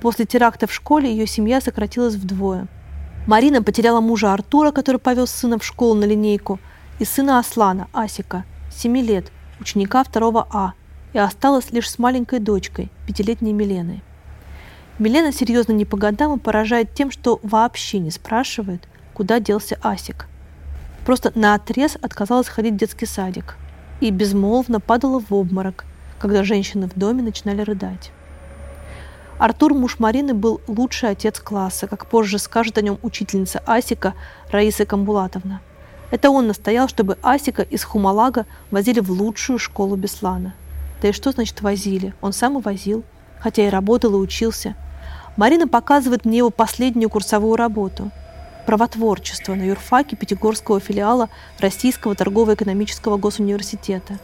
После 0.00 0.24
теракта 0.24 0.66
в 0.66 0.72
школе 0.72 1.08
ее 1.08 1.28
семья 1.28 1.60
сократилась 1.60 2.16
вдвое. 2.16 2.66
Марина 3.28 3.62
потеряла 3.62 4.00
мужа 4.00 4.32
Артура, 4.32 4.72
который 4.72 4.96
повез 4.96 5.30
сына 5.30 5.60
в 5.60 5.64
школу 5.64 5.94
на 5.94 6.04
линейку, 6.04 6.58
и 6.98 7.04
сына 7.04 7.38
Аслана, 7.38 7.86
Асика, 7.92 8.44
7 8.72 8.96
лет, 8.98 9.30
ученика 9.62 10.04
2 10.04 10.46
А, 10.50 10.72
и 11.14 11.18
осталась 11.18 11.70
лишь 11.72 11.90
с 11.90 11.98
маленькой 11.98 12.38
дочкой, 12.38 12.90
пятилетней 13.06 13.52
Миленой. 13.52 14.02
Милена 14.98 15.32
серьезно 15.32 15.72
не 15.72 15.84
по 15.84 15.96
годам 15.96 16.36
и 16.36 16.40
поражает 16.40 16.94
тем, 16.94 17.10
что 17.10 17.40
вообще 17.42 17.98
не 17.98 18.10
спрашивает, 18.10 18.86
куда 19.14 19.40
делся 19.40 19.78
Асик– 19.82 20.26
просто 21.04 21.32
на 21.34 21.54
отрез 21.54 21.96
отказалась 22.00 22.48
ходить 22.48 22.74
в 22.74 22.78
детский 22.78 23.06
садик 23.06 23.56
и 24.00 24.10
безмолвно 24.10 24.80
падала 24.80 25.20
в 25.20 25.32
обморок, 25.32 25.84
когда 26.18 26.44
женщины 26.44 26.88
в 26.88 26.94
доме 26.94 27.22
начинали 27.22 27.62
рыдать. 27.62 28.10
Артур, 29.38 29.74
муж 29.74 29.98
Марины, 29.98 30.34
был 30.34 30.60
лучший 30.68 31.10
отец 31.10 31.40
класса, 31.40 31.88
как 31.88 32.06
позже 32.06 32.38
скажет 32.38 32.78
о 32.78 32.82
нем 32.82 32.98
учительница 33.02 33.60
Асика 33.66 34.14
Раиса 34.50 34.86
Камбулатовна. 34.86 35.60
Это 36.12 36.30
он 36.30 36.46
настоял, 36.46 36.86
чтобы 36.86 37.18
Асика 37.22 37.62
из 37.62 37.82
Хумалага 37.82 38.46
возили 38.70 39.00
в 39.00 39.10
лучшую 39.10 39.58
школу 39.58 39.96
Беслана. 39.96 40.54
Да 41.00 41.08
и 41.08 41.12
что 41.12 41.32
значит 41.32 41.60
возили? 41.62 42.14
Он 42.20 42.32
сам 42.32 42.58
и 42.58 42.62
возил, 42.62 43.02
хотя 43.40 43.66
и 43.66 43.70
работал 43.70 44.14
и 44.14 44.18
учился. 44.18 44.76
Марина 45.36 45.66
показывает 45.66 46.24
мне 46.24 46.38
его 46.38 46.50
последнюю 46.50 47.10
курсовую 47.10 47.56
работу– 47.56 48.12
правотворчества 48.66 49.54
на 49.54 49.62
юрфаке 49.62 50.16
Пятигорского 50.16 50.80
филиала 50.80 51.28
Российского 51.58 52.14
торгово-экономического 52.14 53.16
госуниверситета. 53.16 54.18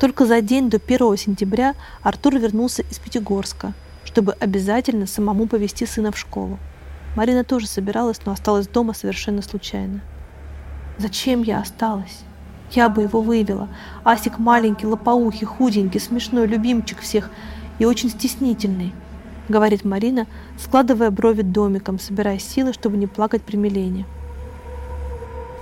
Только 0.00 0.26
за 0.26 0.40
день 0.40 0.68
до 0.68 0.78
1 0.78 1.16
сентября 1.16 1.74
Артур 2.02 2.36
вернулся 2.38 2.82
из 2.82 2.98
Пятигорска, 2.98 3.72
чтобы 4.04 4.32
обязательно 4.32 5.06
самому 5.06 5.46
повести 5.46 5.86
сына 5.86 6.12
в 6.12 6.18
школу. 6.18 6.58
Марина 7.16 7.44
тоже 7.44 7.66
собиралась, 7.66 8.20
но 8.26 8.32
осталась 8.32 8.68
дома 8.68 8.92
совершенно 8.92 9.42
случайно. 9.42 10.00
Зачем 10.98 11.42
я 11.42 11.60
осталась? 11.60 12.20
Я 12.72 12.88
бы 12.88 13.02
его 13.02 13.20
вывела. 13.20 13.68
Асик 14.04 14.38
маленький, 14.38 14.86
лопоухий, 14.86 15.46
худенький, 15.46 16.00
смешной, 16.00 16.46
любимчик 16.46 17.00
всех 17.00 17.30
и 17.78 17.84
очень 17.84 18.10
стеснительный–— 18.10 18.92
говорит 19.48 19.84
Марина, 19.84 20.26
складывая 20.58 21.10
брови 21.10 21.42
домиком, 21.42 22.00
собирая 22.00 22.38
силы, 22.38 22.72
чтобы 22.72 22.96
не 22.96 23.06
плакать 23.06 23.42
при 23.42 23.56
Милене. 23.56 24.04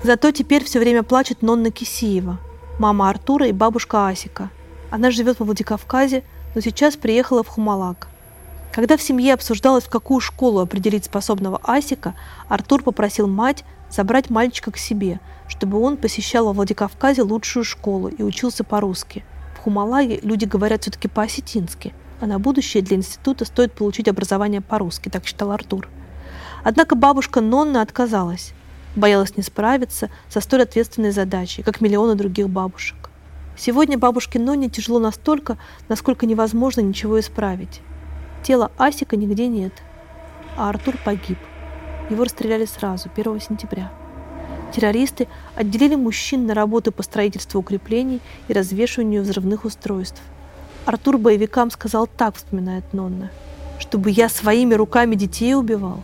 Зато 0.03 0.31
теперь 0.31 0.65
все 0.65 0.79
время 0.79 1.03
плачет 1.03 1.43
Нонна 1.43 1.71
Кисиева, 1.71 2.39
мама 2.79 3.11
Артура 3.11 3.47
и 3.47 3.53
бабушка 3.53 4.09
Асика. 4.09 4.51
Она 4.91 5.11
живет 5.11 5.39
во 5.39 5.45
Владикавказе, 5.45 6.25
но 6.55 6.61
сейчас 6.61 6.97
приехала 6.97 7.43
в 7.43 7.49
Хумалак. 7.49 8.09
Когда 8.73 8.97
в 8.97 9.03
семье 9.03 9.35
обсуждалось, 9.35 9.85
в 9.85 9.91
какую 9.91 10.21
школу 10.21 10.61
определить 10.61 11.05
способного 11.05 11.61
Асика, 11.63 12.15
Артур 12.49 12.83
попросил 12.83 13.27
мать 13.27 13.65
забрать 13.95 14.31
мальчика 14.31 14.71
к 14.71 14.77
себе, 14.77 15.21
чтобы 15.49 15.81
он 15.81 15.97
посещал 15.97 16.47
во 16.47 16.53
Владикавказе 16.53 17.23
лучшую 17.23 17.65
школу 17.65 18.09
и 18.09 18.23
учился 18.23 18.65
по-русски. 18.65 19.25
В 19.57 19.59
Хумалаге 19.61 20.19
люди 20.23 20.45
говорят 20.45 20.83
все-таки 20.83 21.09
по-осетински– 21.09 21.93
а 22.21 22.27
на 22.27 22.39
будущее 22.39 22.83
для 22.83 22.97
института 22.97 23.45
стоит 23.45 23.73
получить 23.73 24.09
образование 24.09 24.61
по-русски, 24.61 25.09
так 25.09 25.27
считал 25.27 25.51
Артур. 25.51 25.89
Однако 26.63 26.95
бабушка 26.95 27.41
Нонна 27.41 27.83
отказалась, 27.83 28.55
боялась 28.97 29.37
не 29.37 29.43
справиться 29.43 30.11
со 30.29 30.41
столь 30.41 30.63
ответственной 30.63 31.11
задачей, 31.11 31.63
как 31.63 31.81
миллионы 31.81 32.15
других 32.15 32.49
бабушек. 32.49 33.11
Сегодня 33.57 33.99
бабушке 33.99 34.39
Нонне 34.39 34.71
тяжело 34.71 34.99
настолько, 34.99 35.59
насколько 35.89 36.27
невозможно 36.27 36.81
ничего 36.81 37.21
исправить. 37.21 37.83
Тела 38.43 38.73
Асика 38.79 39.17
нигде 39.17 39.47
нет, 39.47 39.75
а 40.57 40.71
Артур 40.71 40.97
погиб. 41.05 41.39
Его 42.11 42.25
расстреляли 42.25 42.67
сразу, 42.67 43.09
1 43.15 43.41
сентября. 43.41 43.91
Террористы 44.73 45.29
отделили 45.55 45.95
мужчин 45.95 46.47
на 46.47 46.55
работы 46.55 46.91
по 46.91 47.03
строительству 47.03 47.61
укреплений 47.61 48.21
и 48.49 48.53
развешиванию 48.53 49.23
взрывных 49.23 49.65
устройств. 49.65 50.21
Артур 50.85 51.17
боевикам 51.17 51.71
сказал 51.71 52.07
так, 52.07 52.37
вспоминает 52.37 52.93
Нонна, 52.93 53.31
чтобы 53.79 54.11
я 54.11 54.29
своими 54.29 54.75
руками 54.75 55.15
детей 55.15 55.55
убивал. 55.55 56.03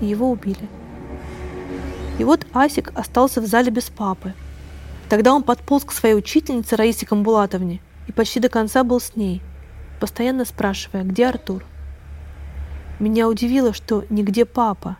И 0.00 0.06
его 0.06 0.30
убили. 0.30 0.68
И 2.18 2.24
вот 2.24 2.46
Асик 2.54 2.92
остался 2.94 3.40
в 3.40 3.46
зале 3.46 3.70
без 3.70 3.90
папы. 3.90 4.32
Тогда 5.10 5.34
он 5.34 5.42
подполз 5.42 5.84
к 5.84 5.92
своей 5.92 6.14
учительнице 6.14 6.76
Раисе 6.76 7.04
Камбулатовне 7.04 7.80
и 8.06 8.12
почти 8.12 8.40
до 8.40 8.48
конца 8.48 8.84
был 8.84 9.00
с 9.00 9.16
ней, 9.16 9.42
постоянно 9.98 10.44
спрашивая, 10.44 11.02
где 11.02 11.26
Артур. 11.26 11.64
Меня 13.00 13.28
удивило, 13.28 13.72
что 13.72 14.04
нигде 14.08 14.44
папа. 14.44 14.96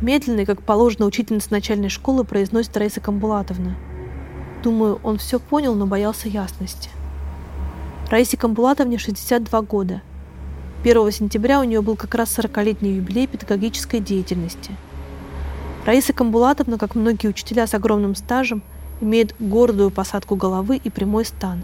Медленно, 0.00 0.46
как 0.46 0.62
положено 0.62 1.06
учительница 1.06 1.48
начальной 1.50 1.88
школы, 1.88 2.22
произносит 2.24 2.76
Раиса 2.76 3.00
Камбулатовна. 3.00 3.76
Думаю, 4.62 5.00
он 5.02 5.18
все 5.18 5.40
понял, 5.40 5.74
но 5.74 5.86
боялся 5.86 6.28
ясности. 6.28 6.90
Раисе 8.08 8.36
Камбулатовне 8.36 8.98
62 8.98 9.62
года. 9.62 10.02
1 10.84 11.10
сентября 11.10 11.60
у 11.60 11.64
нее 11.64 11.82
был 11.82 11.96
как 11.96 12.14
раз 12.14 12.38
40-летний 12.38 12.92
юбилей 12.92 13.26
педагогической 13.26 13.98
деятельности. 13.98 14.70
Раиса 15.84 16.12
Камбулатовна, 16.12 16.78
как 16.78 16.94
многие 16.94 17.26
учителя 17.26 17.66
с 17.66 17.74
огромным 17.74 18.14
стажем, 18.14 18.62
имеет 19.00 19.34
гордую 19.40 19.90
посадку 19.90 20.36
головы 20.36 20.76
и 20.76 20.90
прямой 20.90 21.24
стан. 21.24 21.62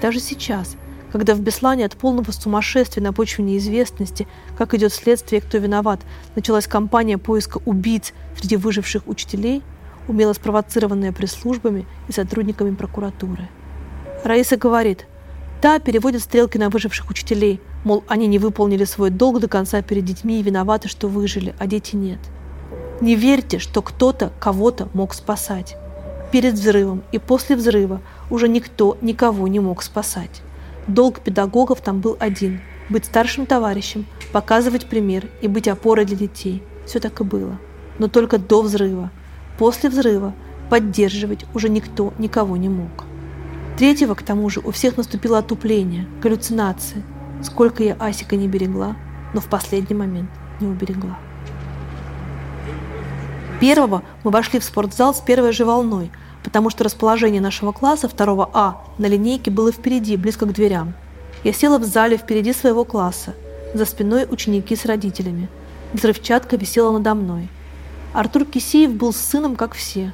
Даже 0.00 0.20
сейчас– 0.20 0.76
когда 1.12 1.34
в 1.34 1.40
Беслане 1.40 1.84
от 1.84 1.96
полного 1.96 2.30
сумасшествия 2.30 3.02
на 3.02 3.12
почве 3.12 3.44
неизвестности, 3.44 4.26
как 4.56 4.74
идет 4.74 4.92
следствие 4.92 5.40
кто 5.40 5.58
виноват, 5.58 6.00
началась 6.34 6.66
кампания 6.66 7.18
поиска 7.18 7.60
убийц 7.64 8.12
среди 8.38 8.56
выживших 8.56 9.06
учителей, 9.06 9.62
умело 10.08 10.32
спровоцированная 10.32 11.12
пресс-службами 11.12 11.86
и 12.08 12.12
сотрудниками 12.12 12.74
прокуратуры. 12.74 13.48
Раиса 14.24 14.56
говорит, 14.56 15.06
та 15.60 15.78
переводит 15.78 16.22
стрелки 16.22 16.58
на 16.58 16.70
выживших 16.70 17.10
учителей, 17.10 17.60
мол, 17.84 18.04
они 18.08 18.26
не 18.26 18.38
выполнили 18.38 18.84
свой 18.84 19.10
долг 19.10 19.40
до 19.40 19.48
конца 19.48 19.82
перед 19.82 20.04
детьми 20.04 20.40
и 20.40 20.42
виноваты, 20.42 20.88
что 20.88 21.08
выжили, 21.08 21.54
а 21.58 21.66
дети 21.66 21.96
нет. 21.96 22.18
Не 23.00 23.14
верьте, 23.14 23.58
что 23.58 23.82
кто-то 23.82 24.32
кого-то 24.40 24.88
мог 24.94 25.14
спасать. 25.14 25.76
Перед 26.32 26.54
взрывом 26.54 27.02
и 27.12 27.18
после 27.18 27.56
взрыва 27.56 28.00
уже 28.30 28.48
никто 28.48 28.96
никого 29.00 29.46
не 29.48 29.60
мог 29.60 29.82
спасать. 29.82 30.42
Долг 30.86 31.20
педагогов 31.20 31.80
там 31.80 32.00
был 32.00 32.16
один– 32.20 32.60
быть 32.88 33.04
старшим 33.04 33.46
товарищем, 33.46 34.06
показывать 34.32 34.86
пример 34.86 35.28
и 35.40 35.48
быть 35.48 35.66
опорой 35.66 36.04
для 36.04 36.16
детей. 36.16 36.62
Все 36.86 37.00
так 37.00 37.20
и 37.20 37.24
было. 37.24 37.58
Но 37.98 38.06
только 38.06 38.38
до 38.38 38.62
взрыва. 38.62 39.10
После 39.58 39.90
взрыва 39.90 40.32
поддерживать 40.70 41.44
уже 41.54 41.68
никто 41.68 42.14
никого 42.18 42.56
не 42.56 42.68
мог. 42.68 43.04
Третьего, 43.76 44.14
к 44.14 44.22
тому 44.22 44.48
же, 44.48 44.60
у 44.60 44.70
всех 44.70 44.96
наступило 44.96 45.38
отупление, 45.38 46.06
галлюцинации. 46.22 47.02
Сколько 47.42 47.82
я 47.82 47.96
Асика 47.98 48.36
не 48.36 48.46
берегла, 48.46 48.96
но 49.34 49.40
в 49.40 49.46
последний 49.46 49.96
момент 49.96 50.30
не 50.60 50.68
уберегла. 50.68 51.18
Первого 53.60 54.02
мы 54.22 54.30
вошли 54.30 54.60
в 54.60 54.64
спортзал 54.64 55.14
с 55.14 55.20
первой 55.20 55.52
же 55.52 55.64
волной– 55.64 56.12
потому 56.46 56.70
что 56.70 56.84
расположение 56.84 57.40
нашего 57.40 57.72
класса 57.72 58.08
2 58.08 58.50
А 58.54 58.80
на 58.98 59.06
линейке 59.06 59.50
было 59.50 59.72
впереди, 59.72 60.16
близко 60.16 60.46
к 60.46 60.52
дверям. 60.52 60.94
Я 61.42 61.52
села 61.52 61.78
в 61.78 61.84
зале 61.84 62.16
впереди 62.16 62.52
своего 62.52 62.84
класса, 62.84 63.34
за 63.74 63.84
спиной 63.84 64.28
ученики 64.30 64.76
с 64.76 64.84
родителями. 64.84 65.48
Взрывчатка 65.92 66.56
висела 66.56 66.92
надо 66.92 67.16
мной. 67.16 67.48
Артур 68.12 68.44
Кисеев 68.44 68.92
был 68.92 69.12
с 69.12 69.16
сыном, 69.16 69.56
как 69.56 69.74
все. 69.74 70.12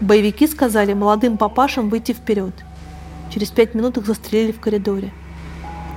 Боевики 0.00 0.48
сказали 0.48 0.92
молодым 0.92 1.38
папашам 1.38 1.88
выйти 1.88 2.14
вперед. 2.14 2.54
Через 3.32 3.50
пять 3.50 3.74
минут 3.74 3.96
их 3.96 4.06
застрелили 4.06 4.50
в 4.50 4.58
коридоре. 4.58 5.12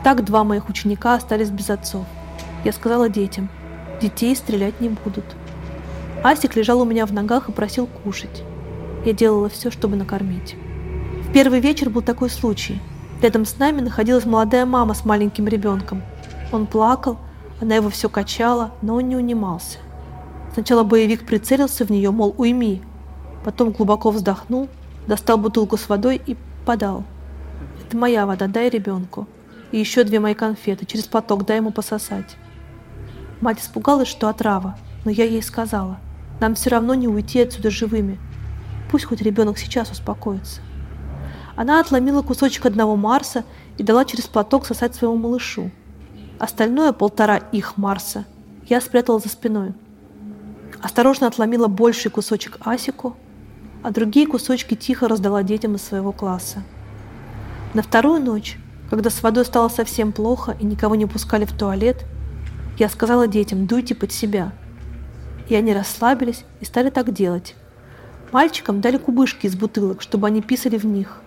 Так 0.03 0.23
два 0.23 0.43
моих 0.43 0.69
ученика 0.69 1.15
остались 1.15 1.49
без 1.49 1.71
отцов. 1.71 2.05
Я 2.63 2.73
сказала 2.73 3.09
детям, 3.09 3.49
детей 3.99 4.35
стрелять 4.35 4.79
не 4.81 4.89
будут. 4.89 5.25
Асик 6.23 6.55
лежал 6.55 6.79
у 6.79 6.85
меня 6.85 7.07
в 7.07 7.11
ногах 7.11 7.49
и 7.49 7.51
просил 7.51 7.87
кушать. 7.87 8.43
Я 9.05 9.13
делала 9.13 9.49
все, 9.49 9.71
чтобы 9.71 9.95
накормить. 9.95 10.55
В 11.21 11.33
первый 11.33 11.59
вечер 11.59 11.89
был 11.89 12.01
такой 12.01 12.29
случай. 12.29 12.81
Рядом 13.21 13.45
с 13.45 13.57
нами 13.57 13.81
находилась 13.81 14.25
молодая 14.25 14.65
мама 14.65 14.93
с 14.93 15.05
маленьким 15.05 15.47
ребенком. 15.47 16.03
Он 16.51 16.65
плакал, 16.65 17.17
она 17.61 17.75
его 17.75 17.89
все 17.89 18.09
качала, 18.09 18.71
но 18.81 18.95
он 18.95 19.09
не 19.09 19.15
унимался. 19.15 19.79
Сначала 20.53 20.83
боевик 20.83 21.25
прицелился 21.25 21.85
в 21.85 21.89
нее, 21.89 22.11
мол, 22.11 22.35
уйми. 22.37 22.81
Потом 23.43 23.71
глубоко 23.71 24.11
вздохнул, 24.11 24.69
достал 25.07 25.37
бутылку 25.37 25.77
с 25.77 25.89
водой 25.89 26.21
и 26.25 26.37
подал. 26.65 27.03
«Это 27.85 27.97
моя 27.97 28.25
вода, 28.25 28.47
дай 28.47 28.69
ребенку. 28.69 29.27
И 29.71 29.79
еще 29.79 30.03
две 30.03 30.19
мои 30.19 30.33
конфеты, 30.33 30.85
через 30.85 31.05
поток 31.05 31.45
дай 31.45 31.57
ему 31.57 31.71
пососать». 31.71 32.37
Мать 33.41 33.59
испугалась, 33.59 34.07
что 34.07 34.29
отрава, 34.29 34.77
но 35.03 35.11
я 35.11 35.25
ей 35.25 35.43
сказала, 35.43 35.99
нам 36.39 36.55
все 36.55 36.69
равно 36.69 36.93
не 36.93 37.07
уйти 37.07 37.41
отсюда 37.41 37.69
живыми. 37.69 38.19
Пусть 38.93 39.05
хоть 39.05 39.23
ребенок 39.23 39.57
сейчас 39.57 39.89
успокоится. 39.89 40.61
Она 41.55 41.79
отломила 41.79 42.21
кусочек 42.21 42.67
одного 42.67 42.95
Марса 42.95 43.43
и 43.79 43.81
дала 43.81 44.05
через 44.05 44.25
платок 44.25 44.67
сосать 44.67 44.93
своему 44.93 45.17
малышу. 45.17 45.71
Остальное 46.37 46.93
полтора 46.93 47.37
их 47.37 47.75
Марса 47.75 48.25
я 48.67 48.79
спрятала 48.79 49.17
за 49.17 49.29
спиной. 49.29 49.73
Осторожно 50.79 51.25
отломила 51.25 51.65
больший 51.65 52.11
кусочек 52.11 52.59
Асику, 52.59 53.17
а 53.81 53.89
другие 53.89 54.27
кусочки 54.27 54.75
тихо 54.75 55.07
раздала 55.07 55.41
детям 55.41 55.73
из 55.73 55.81
своего 55.81 56.11
класса. 56.11 56.61
На 57.73 57.81
вторую 57.81 58.21
ночь, 58.21 58.59
когда 58.91 59.09
с 59.09 59.23
водой 59.23 59.45
стало 59.45 59.69
совсем 59.69 60.11
плохо 60.11 60.55
и 60.59 60.65
никого 60.65 60.93
не 60.93 61.07
пускали 61.07 61.45
в 61.45 61.57
туалет, 61.57 62.05
я 62.77 62.89
сказала 62.89 63.27
детям 63.27 63.65
«дуйте 63.65 63.95
под 63.95 64.11
себя». 64.11 64.51
И 65.49 65.55
они 65.55 65.73
расслабились 65.73 66.45
и 66.59 66.65
стали 66.65 66.91
так 66.91 67.11
делать, 67.11 67.55
Мальчикам 68.33 68.81
дали 68.81 68.97
кубышки 68.97 69.45
из 69.45 69.55
бутылок, 69.55 70.01
чтобы 70.01 70.25
они 70.25 70.41
писали 70.41 70.79
в 70.79 70.85
них. 70.85 71.21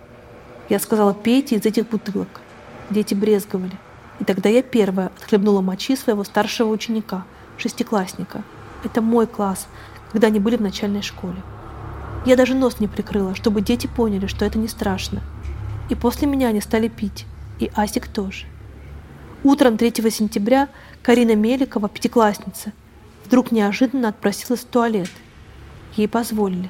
Я 0.67 0.77
сказала, 0.77 1.13
пейте 1.13 1.55
из 1.55 1.65
этих 1.65 1.87
бутылок. 1.87 2.41
Дети 2.89 3.13
брезговали. 3.13 3.77
И 4.19 4.25
тогда 4.25 4.49
я 4.49 4.61
первая 4.61 5.07
отхлебнула 5.17 5.61
мочи 5.61 5.95
своего 5.95 6.25
старшего 6.25 6.69
ученика, 6.69 7.23
шестиклассника. 7.57 8.43
Это 8.83 9.01
мой 9.01 9.25
класс, 9.25 9.67
когда 10.11 10.27
они 10.27 10.41
были 10.41 10.57
в 10.57 10.61
начальной 10.61 11.01
школе. 11.01 11.41
Я 12.25 12.35
даже 12.35 12.55
нос 12.55 12.81
не 12.81 12.89
прикрыла, 12.89 13.35
чтобы 13.35 13.61
дети 13.61 13.87
поняли, 13.87 14.27
что 14.27 14.43
это 14.43 14.59
не 14.59 14.67
страшно. 14.67 15.21
И 15.89 15.95
после 15.95 16.27
меня 16.27 16.49
они 16.49 16.59
стали 16.59 16.89
пить. 16.89 17.25
И 17.59 17.71
Асик 17.73 18.07
тоже. 18.07 18.47
Утром 19.45 19.77
3 19.77 19.93
сентября 20.11 20.67
Карина 21.03 21.35
Меликова, 21.35 21.87
пятиклассница, 21.87 22.73
вдруг 23.23 23.53
неожиданно 23.53 24.09
отпросилась 24.09 24.59
в 24.59 24.65
туалет. 24.65 25.09
Ей 25.95 26.09
позволили. 26.09 26.69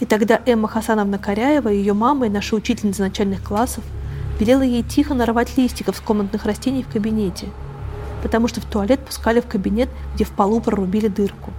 И 0.00 0.06
тогда 0.06 0.40
Эмма 0.46 0.68
Хасановна 0.68 1.18
Коряева, 1.18 1.68
ее 1.68 1.92
мама 1.92 2.26
и 2.26 2.30
наша 2.30 2.54
учительница 2.54 3.02
начальных 3.02 3.42
классов, 3.42 3.84
велела 4.38 4.62
ей 4.62 4.82
тихо 4.82 5.14
нарвать 5.14 5.56
листиков 5.56 5.96
с 5.96 6.00
комнатных 6.00 6.44
растений 6.44 6.84
в 6.84 6.88
кабинете, 6.88 7.48
потому 8.22 8.46
что 8.46 8.60
в 8.60 8.64
туалет 8.64 9.00
пускали 9.00 9.40
в 9.40 9.46
кабинет, 9.46 9.88
где 10.14 10.24
в 10.24 10.30
полу 10.30 10.60
прорубили 10.60 11.08
дырку. 11.08 11.52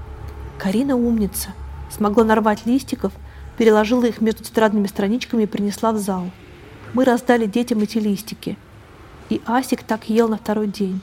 Карина 0.57 0.95
умница, 0.95 1.49
смогла 1.89 2.23
нарвать 2.23 2.65
листиков, 2.65 3.11
переложила 3.57 4.05
их 4.05 4.21
между 4.21 4.43
тетрадными 4.43 4.87
страничками 4.87 5.43
и 5.43 5.47
принесла 5.47 5.91
в 5.91 5.97
зал. 5.97 6.29
Мы 6.93 7.03
раздали 7.03 7.45
детям 7.45 7.79
эти 7.79 7.97
листики. 7.97 8.57
И 9.29 9.41
Асик 9.45 9.83
так 9.83 10.09
ел 10.09 10.27
на 10.27 10.37
второй 10.37 10.67
день. 10.67 11.01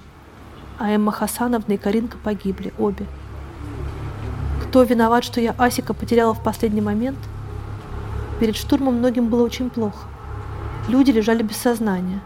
А 0.79 0.91
Эмма 0.91 1.13
Хасановна 1.13 1.75
и 1.75 1.77
Каринка 1.77 2.17
погибли, 2.19 2.73
обе. 2.79 3.07
Кто 4.69 4.83
виноват, 4.83 5.25
что 5.25 5.41
я 5.41 5.55
Асика 5.59 5.95
потеряла 5.95 6.35
в 6.35 6.43
последний 6.43 6.81
момент? 6.81 7.19
Перед 8.41 8.57
штурмом 8.57 8.97
многим 8.97 9.29
было 9.29 9.43
очень 9.45 9.71
плохо. 9.71 10.07
Люди 10.89 11.11
лежали 11.11 11.43
без 11.43 11.57
сознания. 11.57 12.21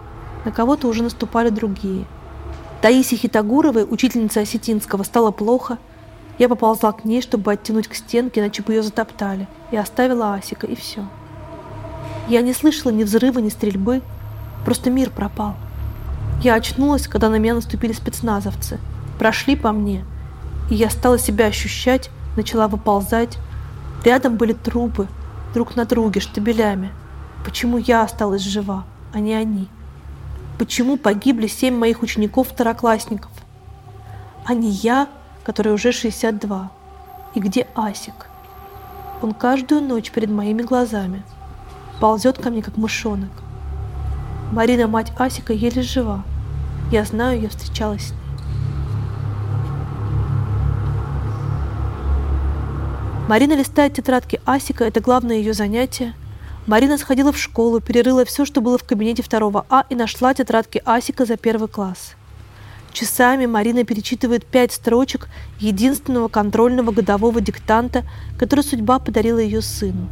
На 0.45 0.51
кого-то 0.51 0.89
уже 0.89 1.03
наступали 1.03 1.51
другие. 1.51 2.07
Таисе 2.81 3.17
Хитагуровой, 3.17 3.87
учительнице 3.89 4.39
Осетинского, 4.39 5.03
стало 5.03 5.31
плохо. 5.31 5.79
Я 6.39 6.49
поползла 6.49 6.93
к 6.93 7.05
ней, 7.05 7.21
чтобы 7.21 7.53
оттянуть 7.53 7.89
к 7.89 7.95
стенке, 7.95 8.41
иначе 8.41 8.63
бы 8.63 8.73
ее 8.73 8.83
затоптали. 8.83 9.47
И 9.71 9.77
оставила 9.77 10.35
Асика, 10.35 10.67
и 10.67 10.75
все. 10.75 11.07
Я 12.29 12.41
не 12.41 12.55
слышала 12.55 12.91
ни 12.91 13.05
взрыва, 13.05 13.39
ни 13.41 13.51
стрельбы. 13.51 14.01
Просто 14.65 14.91
мир 14.91 15.11
пропал. 15.11 15.57
Я 16.43 16.55
очнулась, 16.55 17.07
когда 17.07 17.29
на 17.29 17.37
меня 17.37 17.55
наступили 17.55 17.93
спецназовцы. 17.93 18.79
Прошли 19.19 19.57
по 19.57 19.73
мне. 19.73 20.05
И 20.71 20.75
я 20.75 20.89
стала 20.89 21.19
себя 21.19 21.47
ощущать 21.47 22.11
начала 22.37 22.69
выползать. 22.69 23.39
Рядом 24.05 24.37
были 24.37 24.53
трупы, 24.53 25.09
друг 25.55 25.77
на 25.77 25.85
друге, 25.85 26.21
штабелями. 26.21 26.91
Почему 27.45 27.79
я 27.79 28.03
осталась 28.03 28.43
жива, 28.43 28.85
а 29.13 29.21
не 29.21 29.35
они? 29.35 29.69
Почему 30.59 30.97
погибли 30.97 31.47
семь 31.47 31.77
моих 31.77 32.03
учеников-второклассников, 32.03 33.31
а 34.45 34.55
не 34.55 34.71
я, 34.71 35.09
который 35.43 35.73
уже 35.73 35.93
62? 35.93 36.71
И 37.35 37.41
где 37.41 37.67
Асик? 37.75 38.27
Он 39.23 39.33
каждую 39.33 39.83
ночь 39.83 40.11
перед 40.11 40.31
моими 40.31 40.63
глазами 40.63 41.23
ползет 42.01 42.39
ко 42.39 42.51
мне, 42.51 42.63
как 42.63 42.77
мышонок. 42.77 43.31
Марина, 44.53 44.87
мать 44.87 45.13
Асика, 45.19 45.53
еле 45.53 45.83
жива. 45.83 46.25
Я 46.91 47.05
знаю, 47.05 47.41
я 47.41 47.49
встречалась 47.49 48.09
с 48.09 48.11
ней. 48.11 48.30
Марина 53.31 53.53
листает 53.53 53.93
тетрадки 53.93 54.41
Асика, 54.45 54.83
это 54.83 54.99
главное 55.01 55.37
ее 55.37 55.53
занятие. 55.53 56.15
Марина 56.67 56.99
сходила 56.99 57.31
в 57.31 57.39
школу, 57.39 57.79
перерыла 57.79 58.25
все, 58.25 58.45
что 58.45 58.61
было 58.61 58.77
в 58.77 58.83
кабинете 58.83 59.23
второго 59.23 59.67
А 59.71 59.85
и 59.89 59.95
нашла 59.95 60.35
тетрадки 60.35 60.83
Асика 60.85 61.25
за 61.25 61.37
первый 61.37 61.69
класс. 61.69 62.17
Часами 62.93 63.47
Марина 63.47 63.85
перечитывает 63.85 64.45
пять 64.45 64.73
строчек 64.73 65.29
единственного 65.61 66.27
контрольного 66.27 66.91
годового 66.91 67.41
диктанта, 67.41 68.03
который 68.37 68.65
судьба 68.65 68.99
подарила 68.99 69.39
ее 69.39 69.63
сыну. 69.63 70.09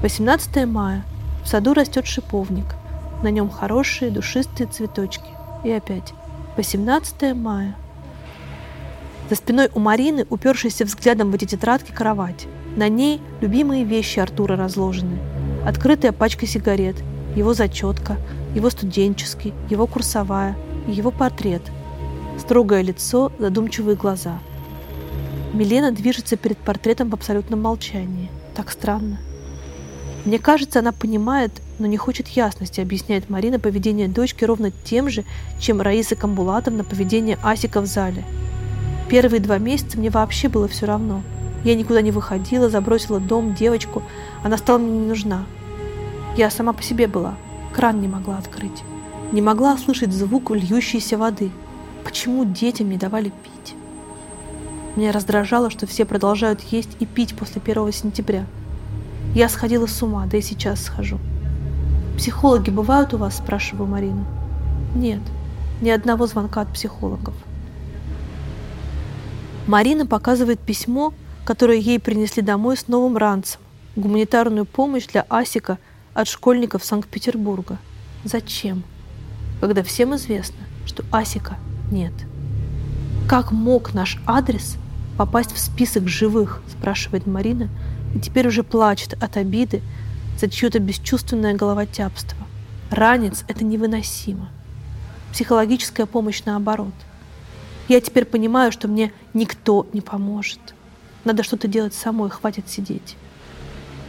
18 0.00 0.64
мая. 0.64 1.04
В 1.44 1.48
саду 1.48 1.74
растет 1.74 2.06
шиповник. 2.06 2.74
На 3.22 3.30
нем 3.30 3.50
хорошие 3.50 4.10
душистые 4.10 4.66
цветочки. 4.66 5.28
И 5.62 5.70
опять. 5.70 6.14
18 6.56 7.34
мая. 7.34 7.76
За 9.28 9.36
спиной 9.36 9.70
у 9.74 9.80
Марины, 9.80 10.26
упершейся 10.30 10.84
взглядом 10.84 11.30
в 11.30 11.34
эти 11.34 11.44
тетрадки, 11.44 11.90
кровать. 11.90 12.46
На 12.76 12.88
ней 12.88 13.20
любимые 13.40 13.84
вещи 13.84 14.18
Артура 14.18 14.56
разложены. 14.56 15.18
Открытая 15.64 16.12
пачка 16.12 16.46
сигарет, 16.46 16.96
его 17.34 17.54
зачетка, 17.54 18.16
его 18.54 18.70
студенческий, 18.70 19.52
его 19.68 19.86
курсовая 19.86 20.56
и 20.86 20.92
его 20.92 21.10
портрет– 21.10 21.62
Строгое 22.38 22.82
лицо, 22.82 23.32
задумчивые 23.38 23.96
глаза. 23.96 24.38
Милена 25.52 25.90
движется 25.90 26.36
перед 26.36 26.58
портретом 26.58 27.10
в 27.10 27.14
абсолютном 27.14 27.62
молчании. 27.62 28.30
Так 28.54 28.70
странно. 28.70 29.18
Мне 30.24 30.38
кажется, 30.38 30.80
она 30.80 30.92
понимает, 30.92 31.52
но 31.78 31.86
не 31.86 31.96
хочет 31.96 32.28
ясности, 32.28 32.80
объясняет 32.80 33.30
Марина 33.30 33.58
поведение 33.58 34.08
дочки 34.08 34.44
ровно 34.44 34.70
тем 34.84 35.08
же, 35.08 35.24
чем 35.60 35.80
Раиса 35.80 36.14
Камбулатовна 36.14 36.84
поведение 36.84 37.38
Асика 37.42 37.80
в 37.80 37.86
зале. 37.86 38.24
Первые 39.08 39.40
два 39.40 39.58
месяца 39.58 39.98
мне 39.98 40.10
вообще 40.10 40.48
было 40.48 40.68
все 40.68 40.86
равно. 40.86 41.22
Я 41.64 41.74
никуда 41.74 42.00
не 42.02 42.10
выходила, 42.10 42.70
забросила 42.70 43.20
дом, 43.20 43.54
девочку. 43.54 44.02
Она 44.42 44.56
стала 44.56 44.78
мне 44.78 44.98
не 44.98 45.06
нужна. 45.06 45.44
Я 46.36 46.50
сама 46.50 46.72
по 46.72 46.82
себе 46.82 47.06
была. 47.06 47.34
Кран 47.74 48.00
не 48.00 48.08
могла 48.08 48.38
открыть. 48.38 48.82
Не 49.32 49.42
могла 49.42 49.76
слышать 49.76 50.12
звук 50.12 50.50
льющейся 50.50 51.18
воды– 51.18 51.50
Почему 52.06 52.44
детям 52.44 52.88
не 52.88 52.98
давали 52.98 53.30
пить? 53.30 53.74
Меня 54.94 55.10
раздражало, 55.10 55.70
что 55.70 55.88
все 55.88 56.04
продолжают 56.04 56.60
есть 56.60 56.96
и 57.00 57.04
пить 57.04 57.36
после 57.36 57.60
1 57.60 57.92
сентября. 57.92 58.46
Я 59.34 59.48
сходила 59.48 59.86
с 59.86 60.02
ума, 60.04 60.24
да 60.26 60.38
и 60.38 60.40
сейчас 60.40 60.84
схожу. 60.84 61.18
«Психологи 62.16 62.70
бывают 62.70 63.12
у 63.12 63.18
вас?»– 63.18 63.36
спрашиваю 63.38 63.88
Марину. 63.88 64.24
«Нет, 64.94 65.20
ни 65.80 65.90
одного 65.90 66.28
звонка 66.28 66.60
от 66.60 66.72
психологов». 66.72 67.34
Марина 69.66 70.06
показывает 70.06 70.60
письмо, 70.60 71.12
которое 71.44 71.78
ей 71.78 71.98
принесли 71.98 72.42
домой 72.42 72.76
с 72.76 72.86
новым 72.86 73.16
ранцем. 73.16 73.60
Гуманитарную 73.96 74.64
помощь 74.64 75.06
для 75.06 75.26
Асика 75.28 75.78
от 76.14 76.28
школьников 76.28 76.84
Санкт-Петербурга. 76.84 77.78
Зачем? 78.24 78.84
Когда 79.60 79.82
всем 79.82 80.14
известно, 80.14 80.58
что 80.84 81.04
Асика 81.10 81.56
нет. 81.90 82.12
Как 83.28 83.50
мог 83.50 83.92
наш 83.92 84.18
адрес 84.26 84.76
попасть 85.18 85.52
в 85.52 85.58
список 85.58 86.08
живых, 86.08 86.62
спрашивает 86.70 87.26
Марина, 87.26 87.68
и 88.14 88.20
теперь 88.20 88.46
уже 88.46 88.62
плачет 88.62 89.20
от 89.20 89.36
обиды 89.36 89.82
за 90.38 90.48
чье-то 90.48 90.78
бесчувственное 90.78 91.54
головотяпство. 91.54 92.38
Ранец– 92.90 93.44
это 93.48 93.64
невыносимо. 93.64 94.48
Психологическая 95.32 96.06
помощь 96.06 96.44
наоборот. 96.44 96.94
Я 97.88 98.00
теперь 98.00 98.24
понимаю, 98.24 98.72
что 98.72 98.88
мне 98.88 99.12
никто 99.34 99.86
не 99.92 100.00
поможет. 100.00 100.58
Надо 101.24 101.42
что-то 101.42 101.68
делать 101.68 101.94
самой, 101.94 102.30
хватит 102.30 102.68
сидеть. 102.68 103.16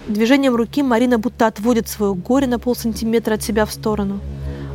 Движением 0.08 0.56
руки 0.56 0.84
Марина 0.84 1.20
будто 1.20 1.48
отводит 1.48 1.88
свое 1.88 2.14
горе 2.14 2.48
на 2.48 2.60
полсантиметра 2.60 3.36
от 3.36 3.44
себя 3.44 3.66
в 3.66 3.74
сторону– 3.74 4.20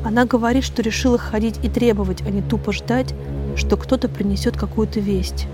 она 0.04 0.24
говорит, 0.24 0.64
что 0.64 0.82
решила 0.82 1.16
ходить 1.16 1.60
и 1.62 1.68
требовать, 1.68 2.22
а 2.22 2.30
не 2.30 2.42
тупо 2.42 2.72
ждать, 2.72 3.14
что 3.56 3.76
кто-то 3.76 4.08
принесет 4.08 4.56
какую-то 4.56 4.98
весть. 4.98 5.46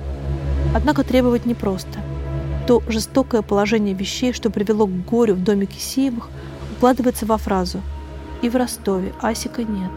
Однако 0.75 1.05
требовать 1.05 1.45
непросто. 1.45 2.01
То 2.67 2.83
жестокое 2.89 3.43
положение 3.43 3.95
вещей, 3.95 4.33
что 4.33 4.51
привело 4.51 4.87
к 4.87 5.05
горю 5.05 5.35
в 5.35 5.45
доме 5.45 5.67
Кисеевых, 5.67 6.29
укладывается 6.77 7.27
во 7.27 7.37
фразу 7.37 7.81
«И 8.41 8.49
в 8.49 8.57
Ростове 8.57 9.13
Асика 9.21 9.65
нет». 9.65 9.91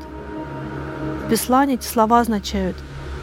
В 1.25 1.29
Беслане 1.29 1.75
эти 1.75 1.85
слова 1.85 2.19
означают 2.19 2.75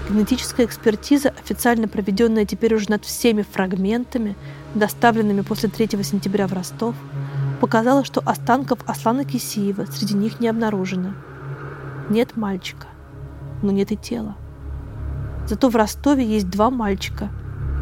Генетическая 0.08 0.64
экспертиза, 0.64 1.34
официально 1.38 1.86
проведенная 1.86 2.46
теперь 2.46 2.74
уже 2.74 2.90
над 2.90 3.04
всеми 3.04 3.42
фрагментами, 3.42 4.36
доставленными 4.74 5.42
после 5.42 5.68
3 5.68 6.02
сентября 6.02 6.46
в 6.46 6.54
Ростов, 6.54 6.94
показала, 7.60 8.04
что 8.04 8.22
останков 8.24 8.78
Аслана 8.86 9.26
Кисиева 9.26 9.84
среди 9.84 10.14
них 10.14 10.40
не 10.40 10.48
обнаружено. 10.48 11.12
Нет 12.08 12.36
мальчика, 12.36 12.86
но 13.62 13.70
нет 13.70 13.92
и 13.92 13.96
тела. 13.96 14.36
Зато 15.46 15.68
в 15.68 15.76
Ростове 15.76 16.24
есть 16.24 16.48
два 16.48 16.70
мальчика, 16.70 17.30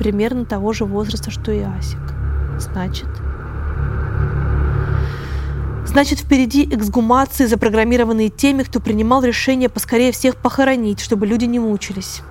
примерно 0.00 0.44
того 0.44 0.72
же 0.72 0.84
возраста, 0.84 1.30
что 1.30 1.52
и 1.52 1.60
Асик. 1.60 2.00
Значит... 2.58 3.08
Значит, 5.86 6.18
впереди 6.18 6.64
эксгумации, 6.64 7.46
запрограммированные 7.46 8.28
теми, 8.28 8.64
кто 8.64 8.80
принимал 8.80 9.22
решение 9.22 9.68
поскорее 9.68 10.12
всех 10.12 10.36
похоронить, 10.36 11.00
чтобы 11.00 11.26
люди 11.26 11.44
не 11.44 11.58
мучились. 11.58 12.22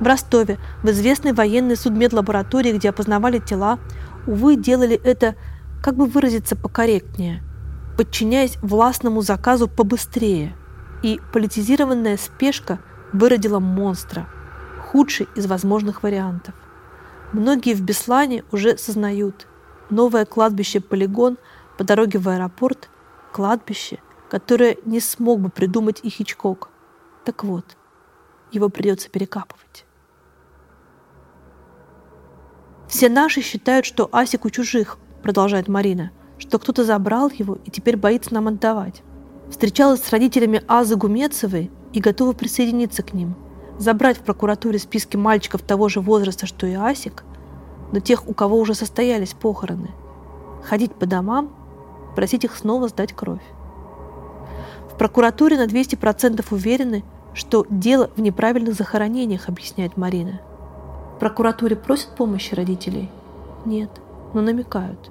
В 0.00 0.06
Ростове, 0.06 0.58
в 0.82 0.90
известной 0.90 1.32
военной 1.32 1.76
судмедлаборатории, 1.76 2.72
где 2.72 2.90
опознавали 2.90 3.38
тела, 3.38 3.78
увы, 4.26 4.56
делали 4.56 5.00
это 5.02 5.34
как 5.82 5.96
бы 5.96 6.06
выразиться 6.06 6.56
покорректнее, 6.56 7.42
подчиняясь 7.96 8.56
властному 8.62 9.20
заказу 9.20 9.68
побыстрее. 9.68 10.54
И 11.02 11.20
политизированная 11.32 12.16
спешка 12.16 12.78
выродила 13.12 13.58
монстра, 13.58 14.26
худший 14.86 15.28
из 15.34 15.46
возможных 15.46 16.02
вариантов. 16.02 16.54
Многие 17.32 17.74
в 17.74 17.82
Беслане 17.82 18.44
уже 18.52 18.78
сознают, 18.78 19.46
новое 19.90 20.24
кладбище-полигон 20.24 21.38
по 21.76 21.84
дороге 21.84 22.18
в 22.18 22.28
аэропорт– 22.28 22.90
кладбище, 23.36 23.98
которое 24.30 24.78
не 24.86 24.98
смог 24.98 25.40
бы 25.40 25.50
придумать 25.50 26.00
и 26.02 26.08
Хичкок. 26.08 26.70
Так 27.26 27.44
вот, 27.44 27.76
его 28.50 28.70
придется 28.70 29.10
перекапывать. 29.10 29.84
Все 32.88 33.10
наши 33.10 33.42
считают, 33.42 33.84
что 33.84 34.08
Асик 34.10 34.46
у 34.46 34.50
чужих, 34.50 34.96
продолжает 35.22 35.68
Марина, 35.68 36.12
что 36.38 36.58
кто-то 36.58 36.82
забрал 36.82 37.30
его 37.30 37.58
и 37.66 37.70
теперь 37.70 37.98
боится 37.98 38.32
нам 38.32 38.48
отдавать. 38.48 39.02
Встречалась 39.50 40.02
с 40.02 40.10
родителями 40.10 40.62
Азы 40.66 40.96
Гумецевой 40.96 41.70
и 41.92 42.00
готова 42.00 42.32
присоединиться 42.32 43.02
к 43.02 43.12
ним. 43.12 43.34
Забрать 43.78 44.16
в 44.16 44.22
прокуратуре 44.22 44.78
списки 44.78 45.18
мальчиков 45.18 45.60
того 45.60 45.90
же 45.90 46.00
возраста, 46.00 46.46
что 46.46 46.66
и 46.66 46.72
Асик, 46.72 47.24
но 47.92 48.00
тех, 48.00 48.26
у 48.26 48.32
кого 48.32 48.58
уже 48.58 48.72
состоялись 48.72 49.34
похороны. 49.34 49.90
Ходить 50.64 50.94
по 50.94 51.04
домам, 51.04 51.54
просить 52.16 52.44
их 52.44 52.56
снова 52.56 52.88
сдать 52.88 53.12
кровь. 53.12 53.42
В 54.90 54.98
прокуратуре 54.98 55.56
на 55.56 55.66
200% 55.66 56.44
уверены, 56.50 57.04
что 57.34 57.66
дело 57.70 58.10
в 58.16 58.20
неправильных 58.20 58.74
захоронениях, 58.74 59.48
объясняет 59.48 59.96
Марина. 59.96 60.40
В 61.14 61.20
прокуратуре 61.20 61.76
просят 61.76 62.16
помощи 62.16 62.54
родителей? 62.54 63.10
Нет, 63.64 63.90
но 64.32 64.40
намекают. 64.40 65.10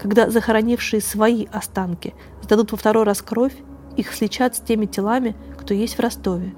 Когда 0.00 0.30
захоронившие 0.30 1.02
свои 1.02 1.46
останки 1.52 2.14
сдадут 2.42 2.72
во 2.72 2.78
второй 2.78 3.04
раз 3.04 3.20
кровь, 3.20 3.54
их 3.96 4.12
сличат 4.14 4.56
с 4.56 4.60
теми 4.60 4.86
телами, 4.86 5.36
кто 5.58 5.74
есть 5.74 5.96
в 5.96 6.00
Ростове. 6.00 6.54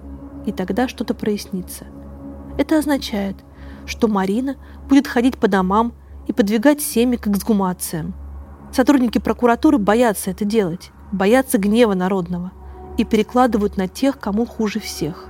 И 0.46 0.52
тогда 0.52 0.86
что-то 0.86 1.14
прояснится. 1.14 1.86
Это 2.56 2.78
означает, 2.78 3.36
что 3.86 4.06
Марина 4.06 4.56
будет 4.88 5.08
ходить 5.08 5.38
по 5.38 5.48
домам 5.48 5.92
и 6.28 6.32
подвигать 6.32 6.80
семьи 6.80 7.16
к 7.16 7.26
эксгумациям. 7.26 8.14
Сотрудники 8.72 9.18
прокуратуры 9.18 9.76
боятся 9.76 10.30
это 10.30 10.46
делать, 10.46 10.92
боятся 11.12 11.58
гнева 11.58 11.92
народного 11.92 12.52
и 12.96 13.04
перекладывают 13.04 13.76
на 13.76 13.86
тех, 13.86 14.18
кому 14.18 14.46
хуже 14.46 14.80
всех. 14.80 15.26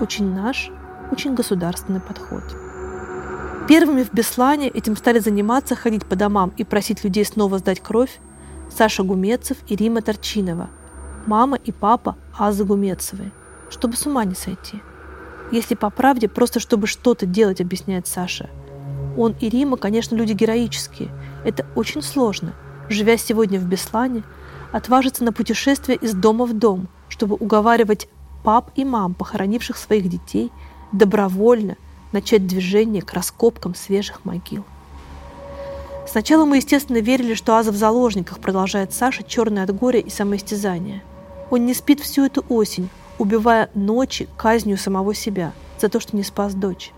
Очень 0.00 0.34
наш, 0.34 0.70
очень 1.12 1.34
государственный 1.34 2.00
подход. 2.00 2.42
Первыми 3.68 4.02
в 4.02 4.12
Беслане 4.14 4.68
этим 4.68 4.96
стали 4.96 5.18
заниматься, 5.18 5.76
ходить 5.76 6.06
по 6.06 6.16
домам 6.16 6.52
и 6.56 6.64
просить 6.64 7.04
людей 7.04 7.24
снова 7.26 7.58
сдать 7.58 7.80
кровь 7.80 8.18
Саша 8.74 9.02
Гумецев 9.02 9.58
и 9.68 9.76
Рима 9.76 10.00
Торчинова, 10.00 10.70
мама 11.26 11.58
и 11.58 11.72
папа 11.72 12.16
Азы 12.38 12.64
Гумецевой, 12.64 13.30
чтобы 13.68 13.96
с 13.96 14.06
ума 14.06 14.24
не 14.24 14.34
сойти. 14.34 14.80
Если 15.52 15.74
по 15.74 15.90
правде, 15.90 16.28
просто 16.28 16.60
чтобы 16.60 16.86
что-то 16.86 17.26
делать, 17.26 17.60
объясняет 17.60 18.06
Саша. 18.06 18.48
Он 19.18 19.34
и 19.38 19.50
Рима, 19.50 19.76
конечно, 19.76 20.14
люди 20.14 20.32
героические. 20.32 21.10
Это 21.44 21.66
очень 21.74 22.02
сложно. 22.02 22.54
Живя 22.90 23.16
сегодня 23.16 23.60
в 23.60 23.66
Беслане, 23.66 24.24
отважиться 24.72 25.22
на 25.22 25.32
путешествие 25.32 25.96
из 25.96 26.12
дома 26.12 26.44
в 26.44 26.52
дом, 26.52 26.88
чтобы 27.08 27.36
уговаривать 27.36 28.08
пап 28.42 28.72
и 28.74 28.84
мам, 28.84 29.14
похоронивших 29.14 29.76
своих 29.76 30.08
детей, 30.08 30.50
добровольно 30.90 31.76
начать 32.10 32.48
движение 32.48 33.00
к 33.00 33.12
раскопкам 33.12 33.76
свежих 33.76 34.24
могил. 34.24 34.64
Сначала 36.04 36.44
мы, 36.44 36.56
естественно, 36.56 36.98
верили, 36.98 37.34
что 37.34 37.56
Аза 37.56 37.70
в 37.70 37.76
заложниках, 37.76 38.40
продолжает 38.40 38.92
Саша, 38.92 39.22
черный 39.22 39.62
от 39.62 39.72
горя 39.72 40.00
и 40.00 40.10
самоистязания. 40.10 41.04
Он 41.52 41.66
не 41.66 41.74
спит 41.74 42.00
всю 42.00 42.24
эту 42.24 42.44
осень, 42.48 42.88
убивая 43.18 43.70
ночи 43.76 44.28
казнью 44.36 44.76
самого 44.76 45.14
себя 45.14 45.52
за 45.80 45.90
то, 45.90 46.00
что 46.00 46.16
не 46.16 46.24
спас 46.24 46.54
дочь. 46.54 46.90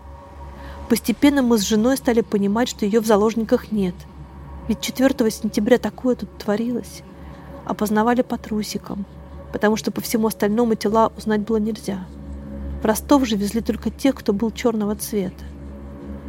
Постепенно 0.89 1.43
мы 1.43 1.59
с 1.59 1.61
женой 1.61 1.97
стали 1.97 2.21
понимать, 2.21 2.67
что 2.67 2.83
ее 2.83 2.99
в 2.99 3.05
заложниках 3.05 3.71
нет. 3.71 3.93
Ведь 4.67 4.79
4 4.79 5.29
сентября 5.29 5.77
такое 5.77 6.15
тут 6.15 6.37
творилось. 6.37 7.03
Опознавали 7.65 8.21
по 8.21 8.37
трусикам, 8.37 9.05
потому 9.51 9.75
что 9.75 9.91
по 9.91 10.01
всему 10.01 10.27
остальному 10.27 10.75
тела 10.75 11.11
узнать 11.17 11.41
было 11.41 11.57
нельзя. 11.57 12.05
В 12.81 12.85
Ростов 12.85 13.25
же 13.25 13.35
везли 13.35 13.61
только 13.61 13.89
тех, 13.89 14.15
кто 14.15 14.33
был 14.33 14.51
черного 14.51 14.95
цвета. 14.95 15.43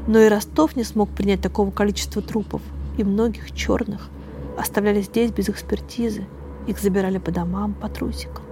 Но 0.07 0.19
и 0.19 0.29
Ростов 0.29 0.77
не 0.77 0.85
смог 0.85 1.11
принять 1.11 1.41
такого 1.41 1.71
количества 1.71 2.23
трупов, 2.23 2.63
и 2.99 3.05
многих 3.05 3.53
черных 3.53 4.09
оставляли 4.59 5.01
здесь 5.01 5.31
без 5.31 5.49
экспертизы, 5.49 6.27
их 6.67 6.79
забирали 6.79 7.19
по 7.19 7.31
домам, 7.31 7.75
по 7.75 7.89
трусикам. 7.89 8.45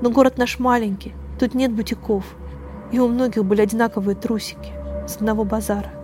Но 0.00 0.10
город 0.10 0.38
наш 0.38 0.58
маленький, 0.58 1.12
тут 1.38 1.54
нет 1.54 1.72
бутиков, 1.72 2.24
и 2.92 2.98
у 2.98 3.08
многих 3.08 3.44
были 3.44 3.62
одинаковые 3.62 4.16
трусики 4.16 4.72
с 5.06 5.16
одного 5.16 5.44
базара. 5.44 6.03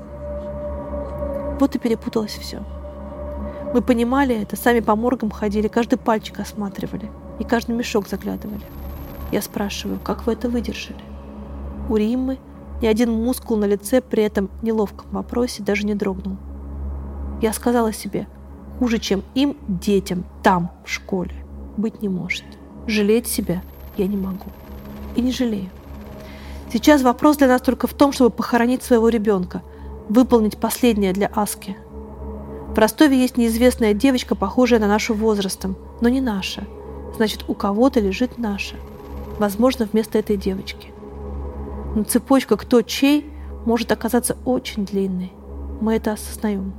И 1.61 1.79
перепуталось 1.79 2.33
все. 2.33 2.63
Мы 3.75 3.83
понимали 3.83 4.35
это, 4.35 4.57
сами 4.57 4.81
по 4.81 4.97
моргам 4.97 5.31
ходили, 5.31 5.69
каждый 5.69 5.97
пальчик 5.97 6.41
осматривали 6.41 7.11
и 7.39 7.45
каждый 7.45 7.77
мешок 7.77 8.09
заглядывали. 8.09 8.65
Я 9.31 9.43
спрашиваю, 9.43 10.01
как 10.03 10.27
вы 10.27 10.33
это 10.33 10.49
выдержали? 10.49 11.03
У 11.89 11.97
Риммы 11.97 12.39
ни 12.83 12.87
один 12.87 13.13
мускул 13.13 13.57
на 13.57 13.67
лице 13.67 14.01
при 14.01 14.23
этом 14.23 14.51
неловком 14.63 15.11
вопросе 15.11 15.63
даже 15.63 15.87
не 15.87 15.95
дрогнул. 15.95 16.37
Я 17.43 17.53
сказала 17.53 17.93
себе, 17.93 18.27
хуже, 18.79 18.99
чем 18.99 19.23
им, 19.35 19.57
детям, 19.69 20.25
там, 20.43 20.71
в 20.85 20.91
школе, 20.91 21.35
быть 21.77 22.03
не 22.03 22.09
может. 22.09 22.45
Жалеть 22.87 23.27
себя 23.27 23.63
я 23.97 24.07
не 24.07 24.17
могу. 24.17 24.47
И 25.15 25.21
не 25.21 25.31
жалею. 25.31 25.69
Сейчас 26.73 27.03
вопрос 27.03 27.37
для 27.37 27.49
нас 27.49 27.61
только 27.61 27.87
в 27.87 27.95
том, 27.95 28.13
чтобы 28.13 28.31
похоронить 28.31 28.83
своего 28.83 29.09
ребенка, 29.09 29.63
выполнить 30.11 30.59
последнее 30.59 31.13
для 31.13 31.29
Аски. 31.29 31.77
В 32.75 32.79
Ростове 32.79 33.19
есть 33.19 33.37
неизвестная 33.37 33.95
девочка, 33.95 34.35
похожая 34.35 34.81
на 34.81 34.89
нашу 34.89 35.15
возрастом, 35.15 35.77
но 36.01 36.09
не 36.09 36.21
наша. 36.21 36.67
Значит, 37.17 37.45
у 37.49 37.55
кого-то 37.55 38.01
лежит 38.01 38.37
наша. 38.37 38.77
Возможно, 39.39 39.89
вместо 39.91 40.19
этой 40.19 40.37
девочки. 40.37 40.89
Но 41.95 42.03
цепочка 42.03 42.57
кто 42.57 42.83
чей 42.83 43.31
может 43.65 43.91
оказаться 43.93 44.37
очень 44.45 44.85
длинной. 44.85 45.33
Мы 45.81 45.95
это 45.95 46.13
осознаем. 46.13 46.75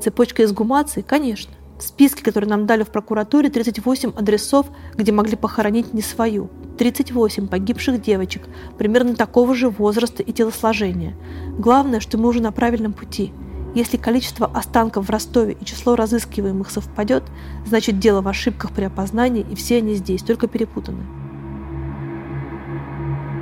Цепочка 0.00 0.42
изгумации, 0.44 1.02
конечно. 1.02 1.52
В 1.78 1.82
списке, 1.82 2.24
который 2.24 2.48
нам 2.48 2.66
дали 2.66 2.82
в 2.82 2.90
прокуратуре, 2.90 3.50
38 3.50 4.12
адресов, 4.16 4.66
где 4.94 5.12
могли 5.12 5.36
похоронить 5.36 5.92
не 5.92 6.02
свою– 6.02 6.48
38 6.78 7.48
погибших 7.48 8.00
девочек, 8.00 8.48
примерно 8.78 9.14
такого 9.14 9.54
же 9.54 9.68
возраста 9.68 10.22
и 10.22 10.32
телосложения. 10.32 11.14
Главное, 11.58 12.00
что 12.00 12.18
мы 12.18 12.28
уже 12.28 12.40
на 12.40 12.52
правильном 12.52 12.92
пути. 12.92 13.32
Если 13.74 13.96
количество 13.96 14.46
останков 14.46 15.06
в 15.06 15.10
Ростове 15.10 15.56
и 15.58 15.64
число 15.64 15.96
разыскиваемых 15.96 16.70
совпадет, 16.70 17.24
значит 17.66 17.98
дело 17.98 18.20
в 18.20 18.28
ошибках 18.28 18.72
при 18.72 18.84
опознании, 18.84 19.46
и 19.50 19.54
все 19.54 19.78
они 19.78 19.94
здесь, 19.94 20.22
только 20.22 20.46
перепутаны. 20.46 21.04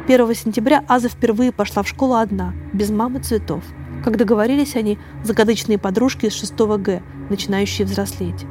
1 0.07 0.35
сентября 0.35 0.85
Аза 0.89 1.09
впервые 1.09 1.53
пошла 1.53 1.83
в 1.83 1.89
школу 1.89 2.15
одна, 2.15 2.53
без 2.73 2.91
мамы 2.91 3.21
цветов. 3.21 3.63
Как 4.05 4.17
договорились 4.17 4.77
они, 4.77 4.99
закадычные 5.25 5.79
подружки 5.79 6.27
из 6.27 6.33
6 6.33 6.53
Г, 6.59 7.03
начинающие 7.29 7.87
взрослеть. 7.87 8.47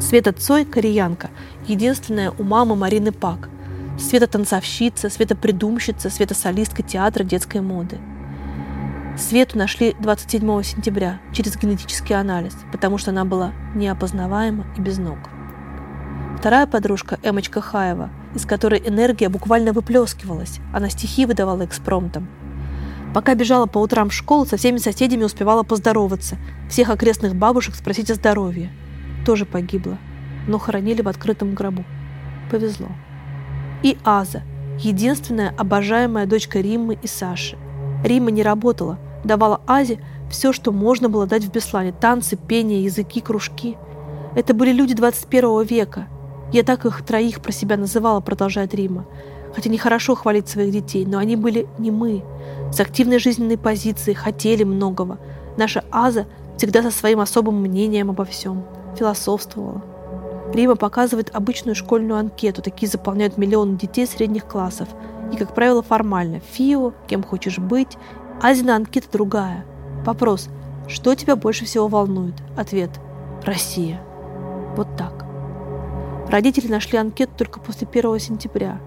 Света 0.00 0.32
Цой– 0.32 0.64
кореянка, 0.66 1.30
единственная 1.66 2.30
у 2.30 2.42
мамы 2.42 2.76
Марины 2.76 3.12
Пак– 3.12 3.48
Света-танцовщица, 3.98 5.10
Света-придумщица, 5.10 6.08
Света-солистка 6.08 6.84
театра 6.84 7.24
детской 7.24 7.60
моды. 7.60 7.98
Свету 9.16 9.58
нашли 9.58 9.96
27 9.98 10.62
сентября 10.62 11.20
через 11.32 11.56
генетический 11.56 12.14
анализ, 12.14 12.54
потому 12.70 12.98
что 12.98 13.10
она 13.10 13.24
была 13.24 13.52
неопознаваема 13.74 14.66
и 14.76 14.80
без 14.80 14.98
ног. 14.98 15.18
Вторая 16.38 16.68
подружка, 16.68 17.18
Эмочка 17.24 17.60
Хаева, 17.60 18.10
из 18.36 18.46
которой 18.46 18.80
энергия 18.86 19.28
буквально 19.28 19.72
выплескивалась, 19.72 20.60
она 20.72 20.88
стихи 20.90 21.26
выдавала 21.26 21.64
экспромтом. 21.64 22.28
Пока 23.12 23.34
бежала 23.34 23.66
по 23.66 23.78
утрам 23.78 24.10
в 24.10 24.14
школу, 24.14 24.46
со 24.46 24.56
всеми 24.56 24.76
соседями 24.76 25.24
успевала 25.24 25.64
поздороваться, 25.64 26.36
всех 26.70 26.90
окрестных 26.90 27.34
бабушек 27.34 27.74
спросить 27.74 28.12
о 28.12 28.14
здоровье. 28.14 28.70
Тоже 29.26 29.44
погибла, 29.44 29.98
но 30.46 30.60
хоронили 30.60 31.02
в 31.02 31.08
открытом 31.08 31.54
гробу. 31.54 31.84
Повезло 32.48 32.90
и 33.82 33.96
Аза, 34.04 34.42
единственная 34.78 35.54
обожаемая 35.56 36.26
дочка 36.26 36.60
Риммы 36.60 36.98
и 37.00 37.06
Саши. 37.06 37.56
Римма 38.04 38.30
не 38.30 38.42
работала, 38.42 38.98
давала 39.24 39.60
Азе 39.66 40.00
все, 40.30 40.52
что 40.52 40.72
можно 40.72 41.08
было 41.08 41.26
дать 41.26 41.44
в 41.44 41.52
Беслане– 41.52 41.92
танцы, 42.00 42.36
пение, 42.36 42.84
языки, 42.84 43.20
кружки. 43.20 43.76
Это 44.34 44.54
были 44.54 44.72
люди 44.72 44.94
21 44.94 45.62
века. 45.62 46.06
Я 46.52 46.62
так 46.62 46.86
их 46.86 47.04
троих 47.04 47.40
про 47.40 47.52
себя 47.52 47.76
называла, 47.76 48.20
продолжает 48.20 48.74
Рима. 48.74 49.06
Хотя 49.54 49.70
нехорошо 49.70 50.14
хвалить 50.14 50.48
своих 50.48 50.72
детей, 50.72 51.06
но 51.06 51.18
они 51.18 51.36
были 51.36 51.66
не 51.78 51.90
мы. 51.90 52.22
С 52.72 52.80
активной 52.80 53.18
жизненной 53.18 53.58
позицией, 53.58 54.14
хотели 54.14 54.64
многого. 54.64 55.18
Наша 55.56 55.84
Аза 55.90 56.26
всегда 56.56 56.82
со 56.82 56.90
своим 56.90 57.20
особым 57.20 57.60
мнением 57.62 58.10
обо 58.10 58.24
всем. 58.24 58.64
Философствовала. 58.96 59.82
Рима 60.52 60.76
показывает 60.76 61.34
обычную 61.34 61.74
школьную 61.74 62.18
анкету. 62.18 62.62
Такие 62.62 62.88
заполняют 62.88 63.36
миллионы 63.36 63.76
детей 63.76 64.06
средних 64.06 64.46
классов. 64.46 64.88
И, 65.32 65.36
как 65.36 65.54
правило, 65.54 65.82
формально. 65.82 66.40
ФИО, 66.40 66.94
кем 67.06 67.22
хочешь 67.22 67.58
быть. 67.58 67.98
Азина 68.40 68.76
анкета 68.76 69.08
другая. 69.12 69.64
Вопрос. 70.04 70.48
Что 70.88 71.14
тебя 71.14 71.36
больше 71.36 71.64
всего 71.66 71.88
волнует? 71.88 72.34
Ответ. 72.56 72.90
Россия. 73.44 74.00
Вот 74.76 74.88
так. 74.96 75.26
Родители 76.30 76.70
нашли 76.70 76.98
анкету 76.98 77.32
только 77.36 77.60
после 77.60 77.86
1 77.86 78.18
сентября, 78.18 78.80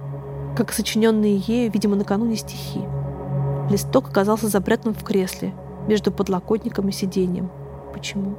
как 0.56 0.72
сочиненные 0.72 1.38
ею, 1.38 1.72
видимо, 1.72 1.96
накануне 1.96 2.36
стихи. 2.36 2.82
Листок 3.70 4.10
оказался 4.10 4.48
запрятан 4.48 4.94
в 4.94 5.04
кресле, 5.04 5.54
между 5.88 6.12
подлокотником 6.12 6.90
и 6.90 6.92
сиденьем. 6.92 7.50
Почему? 7.94 8.38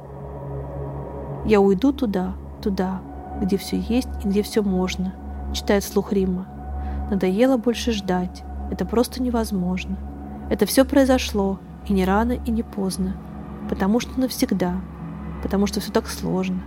Я 1.45 1.59
уйду 1.59 1.91
туда, 1.91 2.35
туда, 2.61 3.01
где 3.43 3.57
все 3.57 3.77
есть 3.77 4.09
и 4.23 4.27
где 4.27 4.43
все 4.43 4.63
можно, 4.63 5.13
читает 5.53 5.83
слух 5.83 6.13
Рима. 6.13 6.47
Надоело 7.09 7.57
больше 7.57 7.91
ждать. 7.91 8.43
Это 8.71 8.85
просто 8.85 9.21
невозможно. 9.21 9.97
Это 10.49 10.65
все 10.65 10.85
произошло, 10.85 11.59
и 11.87 11.93
не 11.93 12.05
рано, 12.05 12.33
и 12.33 12.51
не 12.51 12.63
поздно. 12.63 13.15
Потому 13.69 13.99
что 13.99 14.19
навсегда. 14.19 14.81
Потому 15.41 15.67
что 15.67 15.79
все 15.79 15.91
так 15.91 16.07
сложно. 16.07 16.61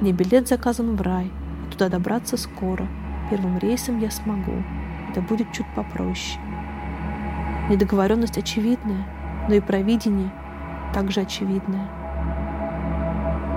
Мне 0.00 0.12
билет 0.12 0.48
заказан 0.48 0.96
в 0.96 1.02
рай. 1.02 1.30
Туда 1.70 1.88
добраться 1.88 2.36
скоро. 2.36 2.86
Первым 3.30 3.58
рейсом 3.58 3.98
я 4.00 4.10
смогу. 4.10 4.62
Это 5.10 5.22
будет 5.22 5.52
чуть 5.52 5.66
попроще. 5.74 6.40
Недоговоренность 7.70 8.36
очевидная, 8.36 9.06
но 9.48 9.54
и 9.54 9.60
провидение 9.60 10.30
также 10.92 11.22
очевидное. 11.22 11.88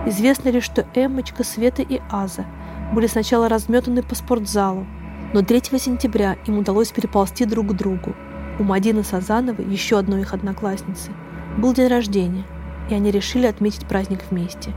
Известно 0.08 0.48
ли, 0.48 0.62
что 0.62 0.86
Эммочка, 0.96 1.43
Света 1.43 1.82
и 1.82 2.00
Аза 2.10 2.46
были 2.93 3.08
сначала 3.08 3.50
разметаны 3.50 4.02
по 4.02 4.15
спортзалу, 4.15 4.88
но 5.34 5.41
3 5.41 5.78
сентября 5.78 6.38
им 6.46 6.60
удалось 6.60 6.93
переползти 6.93 7.43
друг 7.43 7.67
к 7.67 7.74
другу. 7.74 8.15
У 8.58 8.63
Мадины 8.63 9.04
Сазановой, 9.04 9.65
еще 9.65 10.00
одной 10.00 10.22
их 10.22 10.34
одноклассницы, 10.34 11.12
был 11.58 11.74
день 11.74 11.89
рождения, 11.89 12.46
и 12.89 12.93
они 12.93 13.12
решили 13.12 13.48
отметить 13.48 13.86
праздник 13.86 14.22
вместе. 14.32 14.72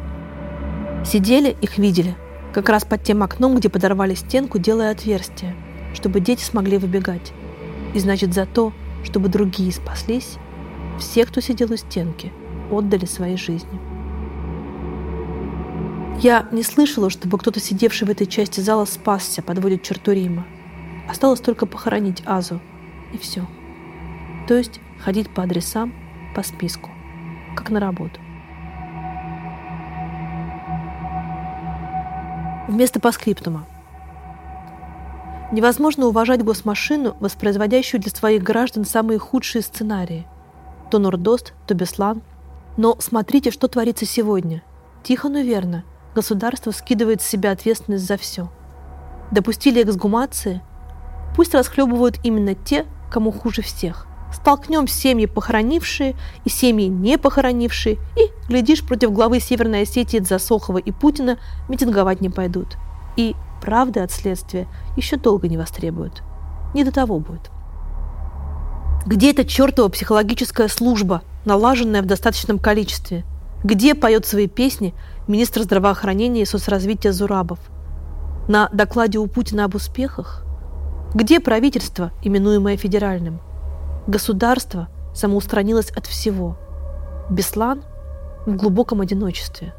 Сидели, 1.07 1.57
их 1.61 1.79
видели, 1.79 2.17
как 2.53 2.69
раз 2.69 2.85
под 2.85 3.05
тем 3.05 3.23
окном, 3.23 3.55
где 3.55 3.69
подорвали 3.69 4.15
стенку, 4.15 4.59
делая 4.59 4.91
отверстие, 4.91 5.55
чтобы 5.95 6.19
дети 6.19 6.43
смогли 6.43 6.77
выбегать. 6.77 7.33
И 7.95 8.01
значит 8.01 8.35
за 8.35 8.47
то, 8.47 8.73
чтобы 9.05 9.29
другие 9.29 9.71
спаслись, 9.71 10.39
все, 10.99 11.25
кто 11.25 11.41
сидел 11.41 11.73
у 11.73 11.77
стенки, 11.77 12.33
отдали 12.73 13.05
свои 13.05 13.37
жизни. 13.37 13.90
Я 16.23 16.47
не 16.53 16.63
слышала, 16.63 17.09
чтобы 17.09 17.39
кто-то, 17.39 17.61
сидевший 17.61 18.07
в 18.07 18.11
этой 18.11 18.27
части 18.27 18.61
зала, 18.61 18.85
спасся, 18.85 19.41
подводит 19.41 19.83
черту 19.83 20.13
Рима. 20.13 20.47
Осталось 21.09 21.41
только 21.41 21.65
похоронить 21.65 22.23
Азу. 22.27 22.61
И 23.15 23.17
все. 23.17 23.47
То 24.47 24.55
есть 24.55 24.81
ходить 25.03 25.31
по 25.31 25.45
адресам, 25.45 25.95
по 26.35 26.43
списку. 26.43 26.91
Как 27.57 27.71
на 27.71 27.81
работу. 27.81 28.21
Вместо 32.69 33.01
паскриптума. 33.01 33.67
Невозможно 35.53 36.05
уважать 36.05 36.45
госмашину, 36.45 37.17
воспроизводящую 37.19 37.99
для 37.99 38.11
своих 38.11 38.43
граждан 38.43 38.85
самые 38.85 39.19
худшие 39.19 39.63
сценарии. 39.63 40.27
То 40.91 40.99
Нордост, 40.99 41.55
то 41.67 41.73
Беслан. 41.73 42.21
Но 42.77 42.95
смотрите, 43.01 43.51
что 43.51 43.69
творится 43.69 44.05
сегодня. 44.05 44.63
Тихо, 45.03 45.31
но 45.31 45.41
верно. 45.41 45.85
Государство 46.15 46.71
скидывает 46.73 47.23
с 47.23 47.27
себя 47.27 47.53
ответственность 47.53 48.07
за 48.07 48.17
все. 48.17 48.51
Допустили 49.31 49.83
эксгумации? 49.83 50.61
Пусть 51.37 51.55
расхлебывают 51.55 52.19
именно 52.25 52.55
те, 52.55 52.87
кому 53.11 53.31
хуже 53.31 53.63
всех. 53.63 54.07
Столкнем 54.33 54.87
семьи, 54.87 55.27
похоронившие, 55.27 56.17
и 56.45 56.49
семьи, 56.49 56.87
не 56.87 57.19
похоронившие, 57.19 57.99
и, 58.17 58.31
глядишь, 58.49 58.85
против 58.87 59.13
главы 59.13 59.41
Северной 59.41 59.83
Осетии 59.83 60.19
Засохова 60.19 60.79
и 60.79 60.93
Путина 60.93 61.39
митинговать 61.69 62.21
не 62.21 62.29
пойдут. 62.29 62.77
И 63.17 63.35
правды 63.61 64.01
от 64.01 64.13
следствия 64.13 64.69
еще 64.97 65.17
долго 65.17 65.49
не 65.49 65.57
востребуют. 65.57 66.23
Не 66.75 66.85
до 66.85 66.93
того 66.93 67.19
будет. 67.19 67.51
Где 69.07 69.31
эта 69.31 69.45
чертова 69.45 69.89
психологическая 69.89 70.69
служба, 70.69 71.23
налаженная 71.45 72.03
в 72.03 72.07
достаточном 72.07 72.59
количестве? 72.59 73.25
Где 73.65 73.95
поет 73.95 74.27
свои 74.27 74.47
песни 74.47 74.95
министр 75.31 75.63
здравоохранения 75.63 76.43
и 76.43 76.45
соцразвития 76.45 77.13
Зурабов? 77.13 77.61
На 78.49 78.69
докладе 78.73 79.19
у 79.19 79.29
Путина 79.29 79.65
об 79.65 79.77
успехах? 79.77 80.45
Где 81.15 81.39
правительство, 81.39 82.11
именуемое 82.23 82.77
федеральным? 82.77 83.41
Государство 84.09 84.89
самоустранилось 85.15 85.91
от 85.91 86.07
всего. 86.07 86.59
Беслан 87.31 87.85
в 88.45 88.57
глубоком 88.57 89.01
одиночестве. 89.01 89.73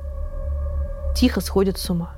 Тихо 1.16 1.42
сходит 1.42 1.78
с 1.78 1.90
ума. 1.90 2.12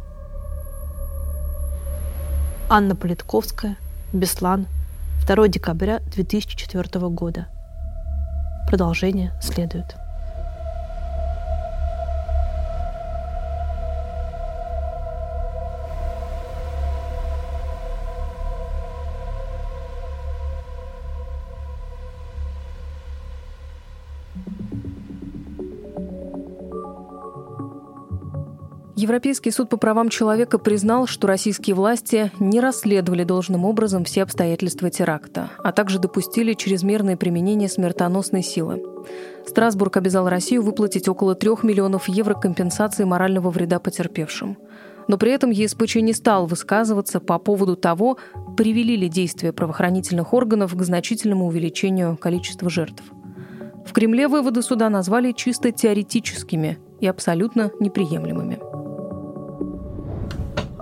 Анна 2.69 2.95
Политковская, 2.95 3.77
Беслан, 4.13 4.67
2 5.25 5.47
декабря 5.47 6.01
2004 6.13 7.09
года. 7.09 7.47
Продолжение 8.67 9.33
следует. 9.41 10.02
Европейский 29.03 29.51
суд 29.51 29.67
по 29.67 29.75
правам 29.75 30.07
человека 30.07 30.57
признал, 30.57 31.07
что 31.07 31.27
российские 31.27 31.75
власти 31.75 32.31
не 32.39 32.61
расследовали 32.61 33.25
должным 33.25 33.65
образом 33.65 34.05
все 34.05 34.23
обстоятельства 34.23 34.89
теракта, 34.89 35.49
а 35.61 35.73
также 35.73 35.99
допустили 35.99 36.53
чрезмерное 36.53 37.17
применение 37.17 37.67
смертоносной 37.67 38.43
силы. 38.43 38.81
Страсбург 39.45 39.97
обязал 39.97 40.29
Россию 40.29 40.61
выплатить 40.61 41.09
около 41.09 41.35
3 41.35 41.49
миллионов 41.63 42.07
евро 42.07 42.33
компенсации 42.33 43.03
морального 43.03 43.49
вреда 43.49 43.79
потерпевшим. 43.79 44.57
Но 45.09 45.17
при 45.17 45.33
этом 45.33 45.51
ЕСПЧ 45.51 45.97
не 45.97 46.13
стал 46.13 46.47
высказываться 46.47 47.19
по 47.19 47.39
поводу 47.39 47.75
того, 47.75 48.17
привели 48.55 48.95
ли 48.95 49.09
действия 49.09 49.51
правоохранительных 49.51 50.33
органов 50.33 50.77
к 50.77 50.81
значительному 50.81 51.47
увеличению 51.47 52.15
количества 52.15 52.69
жертв. 52.69 53.03
В 53.85 53.91
Кремле 53.91 54.29
выводы 54.29 54.61
суда 54.61 54.89
назвали 54.89 55.33
чисто 55.33 55.73
теоретическими 55.73 56.79
и 57.01 57.07
абсолютно 57.07 57.69
неприемлемыми. 57.81 58.72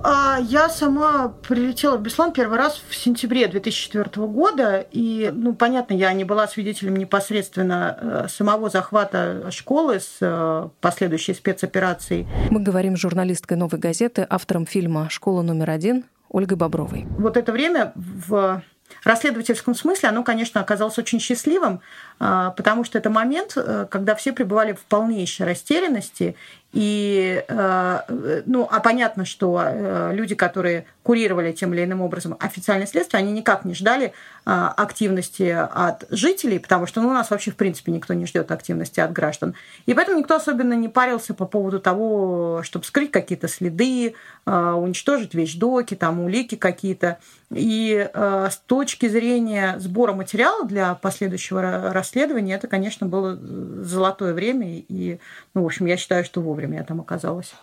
А 0.04 0.40
я 0.40 0.70
сама 0.70 1.30
прилетела 1.48 1.98
в 1.98 2.02
Беслан 2.02 2.32
первый 2.32 2.58
раз 2.58 2.82
в 2.90 2.96
сентябре 2.96 3.48
2004 3.48 4.26
года, 4.28 4.86
и, 4.92 5.30
ну, 5.34 5.54
понятно, 5.54 5.94
я 5.94 6.12
не 6.14 6.24
была 6.24 6.48
свидетелем 6.48 6.96
непосредственно 6.96 7.98
э, 8.00 8.28
самого 8.30 8.70
захвата 8.70 9.52
школы 9.52 10.00
с 10.00 10.18
э, 10.22 10.70
последующей 10.80 11.34
спецоперацией. 11.34 12.28
Мы 12.50 12.62
говорим 12.62 12.98
с 12.98 13.00
журналисткой 13.00 13.58
«Новой 13.58 13.80
газеты», 13.80 14.26
автором 14.28 14.66
фильма 14.66 15.10
«Школа 15.10 15.44
номер 15.44 15.70
один» 15.70 16.06
Ольгой 16.30 16.58
Бобровой. 16.58 17.06
Вот 17.18 17.38
это 17.38 17.52
время 17.52 17.92
в 17.96 18.64
расследовательском 19.04 19.76
смысле 19.76 20.10
оно, 20.10 20.24
конечно, 20.24 20.62
оказалось 20.62 20.98
очень 20.98 21.20
счастливым, 21.20 21.82
потому 22.22 22.84
что 22.84 23.00
это 23.00 23.10
момент, 23.10 23.54
э, 23.56 23.88
когда 23.90 24.14
все 24.14 24.32
пребывали 24.32 24.74
в 24.74 24.82
полнейшей 24.82 25.48
растерянности 25.48 26.36
и, 26.74 27.44
э, 27.46 28.42
ну, 28.46 28.68
а 28.72 28.80
понятно, 28.80 29.26
что 29.26 29.62
э, 29.62 30.12
люди, 30.14 30.36
которые 30.36 30.86
курировали 31.04 31.52
тем 31.52 31.74
или 31.74 31.84
иным 31.84 32.00
образом 32.02 32.38
официальное 32.40 32.88
следствие, 32.88 33.20
они 33.20 33.34
никак 33.34 33.66
не 33.66 33.74
ждали 33.74 34.06
э, 34.06 34.12
активности 34.46 35.50
от 35.50 36.06
жителей, 36.12 36.60
потому 36.60 36.88
что 36.88 37.02
ну, 37.02 37.10
у 37.10 37.14
нас 37.14 37.30
вообще, 37.30 37.52
в 37.52 37.58
принципе, 37.58 37.92
никто 37.92 38.14
не 38.14 38.26
ждет 38.26 38.52
активности 38.52 39.02
от 39.02 39.12
граждан. 39.12 39.54
И 39.86 39.94
поэтому 39.94 40.20
никто 40.20 40.36
особенно 40.36 40.74
не 40.74 40.88
парился 40.88 41.34
по 41.34 41.46
поводу 41.46 41.82
того, 41.82 42.62
чтобы 42.64 42.86
скрыть 42.86 43.12
какие-то 43.12 43.50
следы, 43.50 44.16
уничтожить 44.46 45.34
вещдоки, 45.34 45.96
там, 45.96 46.22
улики 46.22 46.56
какие-то. 46.56 47.20
И 47.54 48.10
с 48.14 48.58
точки 48.66 49.08
зрения 49.08 49.76
сбора 49.78 50.14
материала 50.14 50.66
для 50.66 50.96
последующего 50.96 51.92
расследования, 51.94 52.11
это, 52.56 52.68
конечно, 52.68 53.08
было 53.08 53.36
золотое 53.36 54.34
время. 54.34 54.80
И, 54.80 55.20
ну, 55.54 55.64
в 55.64 55.66
общем, 55.66 55.86
я 55.86 55.98
считаю, 55.98 56.24
что 56.24 56.42
вовремя 56.42 56.52
вовремя 56.62 56.80
я 56.80 56.84
там 56.84 57.02
оказалась. 57.02 57.54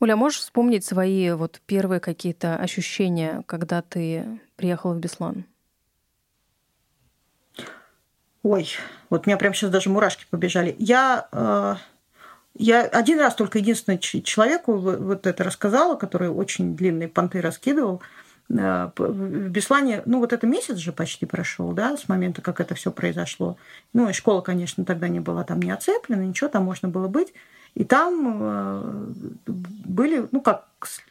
Оля, 0.00 0.16
можешь 0.16 0.40
вспомнить 0.40 0.84
свои 0.84 1.30
вот 1.32 1.60
первые 1.66 2.00
какие-то 2.00 2.56
ощущения, 2.56 3.42
когда 3.46 3.82
ты 3.82 4.40
приехала 4.56 4.94
в 4.94 4.98
Беслан? 4.98 5.44
Ой, 8.42 8.68
вот 9.10 9.26
у 9.26 9.30
меня 9.30 9.36
прямо 9.36 9.54
сейчас 9.54 9.70
даже 9.70 9.90
мурашки 9.90 10.26
побежали. 10.28 10.74
Я, 10.80 11.28
э, 11.30 11.76
я 12.54 12.82
один 12.82 13.20
раз 13.20 13.36
только 13.36 13.58
единственный 13.58 13.98
человеку 13.98 14.76
вот 14.76 15.26
это 15.28 15.44
рассказала, 15.44 15.94
который 15.94 16.28
очень 16.28 16.74
длинные 16.76 17.08
понты 17.08 17.40
раскидывал. 17.40 18.02
Э, 18.02 18.21
в 18.52 19.48
Беслане, 19.48 20.02
ну 20.04 20.18
вот 20.18 20.32
это 20.32 20.46
месяц 20.46 20.76
же 20.76 20.92
почти 20.92 21.24
прошел, 21.24 21.72
да, 21.72 21.96
с 21.96 22.08
момента, 22.08 22.42
как 22.42 22.60
это 22.60 22.74
все 22.74 22.90
произошло. 22.90 23.56
Ну 23.92 24.08
и 24.08 24.12
школа, 24.12 24.42
конечно, 24.42 24.84
тогда 24.84 25.08
не 25.08 25.20
была 25.20 25.44
там 25.44 25.60
не 25.60 25.70
оцеплена, 25.70 26.22
ничего, 26.22 26.50
там 26.50 26.64
можно 26.64 26.88
было 26.88 27.08
быть. 27.08 27.32
И 27.74 27.84
там 27.84 28.38
э, 28.42 29.12
были, 29.46 30.28
ну, 30.30 30.42
как 30.42 30.66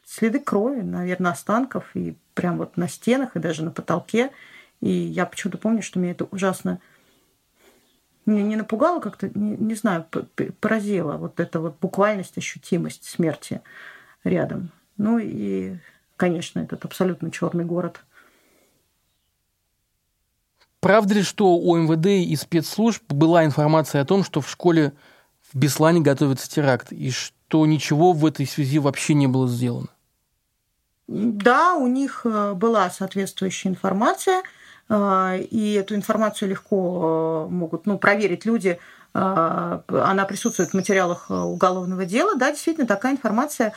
следы 0.06 0.40
крови, 0.40 0.82
наверное, 0.82 1.32
останков, 1.32 1.86
и 1.96 2.16
прям 2.36 2.58
вот 2.58 2.78
на 2.78 2.88
стенах, 2.88 3.36
и 3.36 3.40
даже 3.40 3.64
на 3.64 3.72
потолке. 3.72 4.30
И 4.80 4.90
я 4.90 5.26
почему-то 5.26 5.58
помню, 5.58 5.82
что 5.82 6.00
меня 6.00 6.12
это 6.12 6.26
ужасно 6.26 6.80
не, 8.28 8.44
не 8.44 8.56
напугало 8.56 9.00
как-то, 9.00 9.30
не, 9.34 9.58
не 9.58 9.76
знаю, 9.76 10.06
поразило 10.60 11.18
вот 11.18 11.40
эта 11.40 11.60
вот 11.60 11.78
буквальность, 11.82 12.38
ощутимость 12.38 13.06
смерти 13.06 13.62
рядом. 14.24 14.70
Ну 14.98 15.18
и, 15.18 15.78
конечно, 16.22 16.60
этот 16.60 16.86
абсолютно 16.86 17.32
черный 17.32 17.66
город. 17.66 18.02
Правда 20.80 21.16
ли, 21.16 21.24
что 21.24 21.58
у 21.58 21.76
МВД 21.76 22.06
и 22.30 22.36
спецслужб 22.36 23.02
была 23.12 23.44
информация 23.44 24.02
о 24.02 24.06
том, 24.06 24.24
что 24.24 24.40
в 24.40 24.48
школе 24.48 24.94
в 25.52 25.58
Беслане 25.58 26.00
готовится 26.00 26.48
теракт, 26.48 26.92
и 26.92 27.10
что 27.10 27.66
ничего 27.66 28.14
в 28.14 28.24
этой 28.24 28.46
связи 28.46 28.78
вообще 28.78 29.16
не 29.16 29.26
было 29.26 29.48
сделано. 29.48 29.88
Да, 31.08 31.74
у 31.74 31.88
них 31.88 32.22
э, 32.24 32.54
была 32.54 32.88
соответствующая 32.92 33.70
информация, 33.70 34.44
э, 34.90 35.40
и 35.50 35.74
эту 35.74 35.96
информацию 35.96 36.50
легко 36.50 37.48
э, 37.50 37.52
могут 37.52 37.88
ну, 37.88 37.98
проверить 37.98 38.46
люди. 38.46 38.78
Она 39.14 40.26
присутствует 40.26 40.70
в 40.70 40.74
материалах 40.74 41.30
уголовного 41.30 42.06
дела. 42.06 42.36
Да, 42.38 42.52
действительно, 42.52 42.88
такая 42.88 43.12
информация 43.12 43.74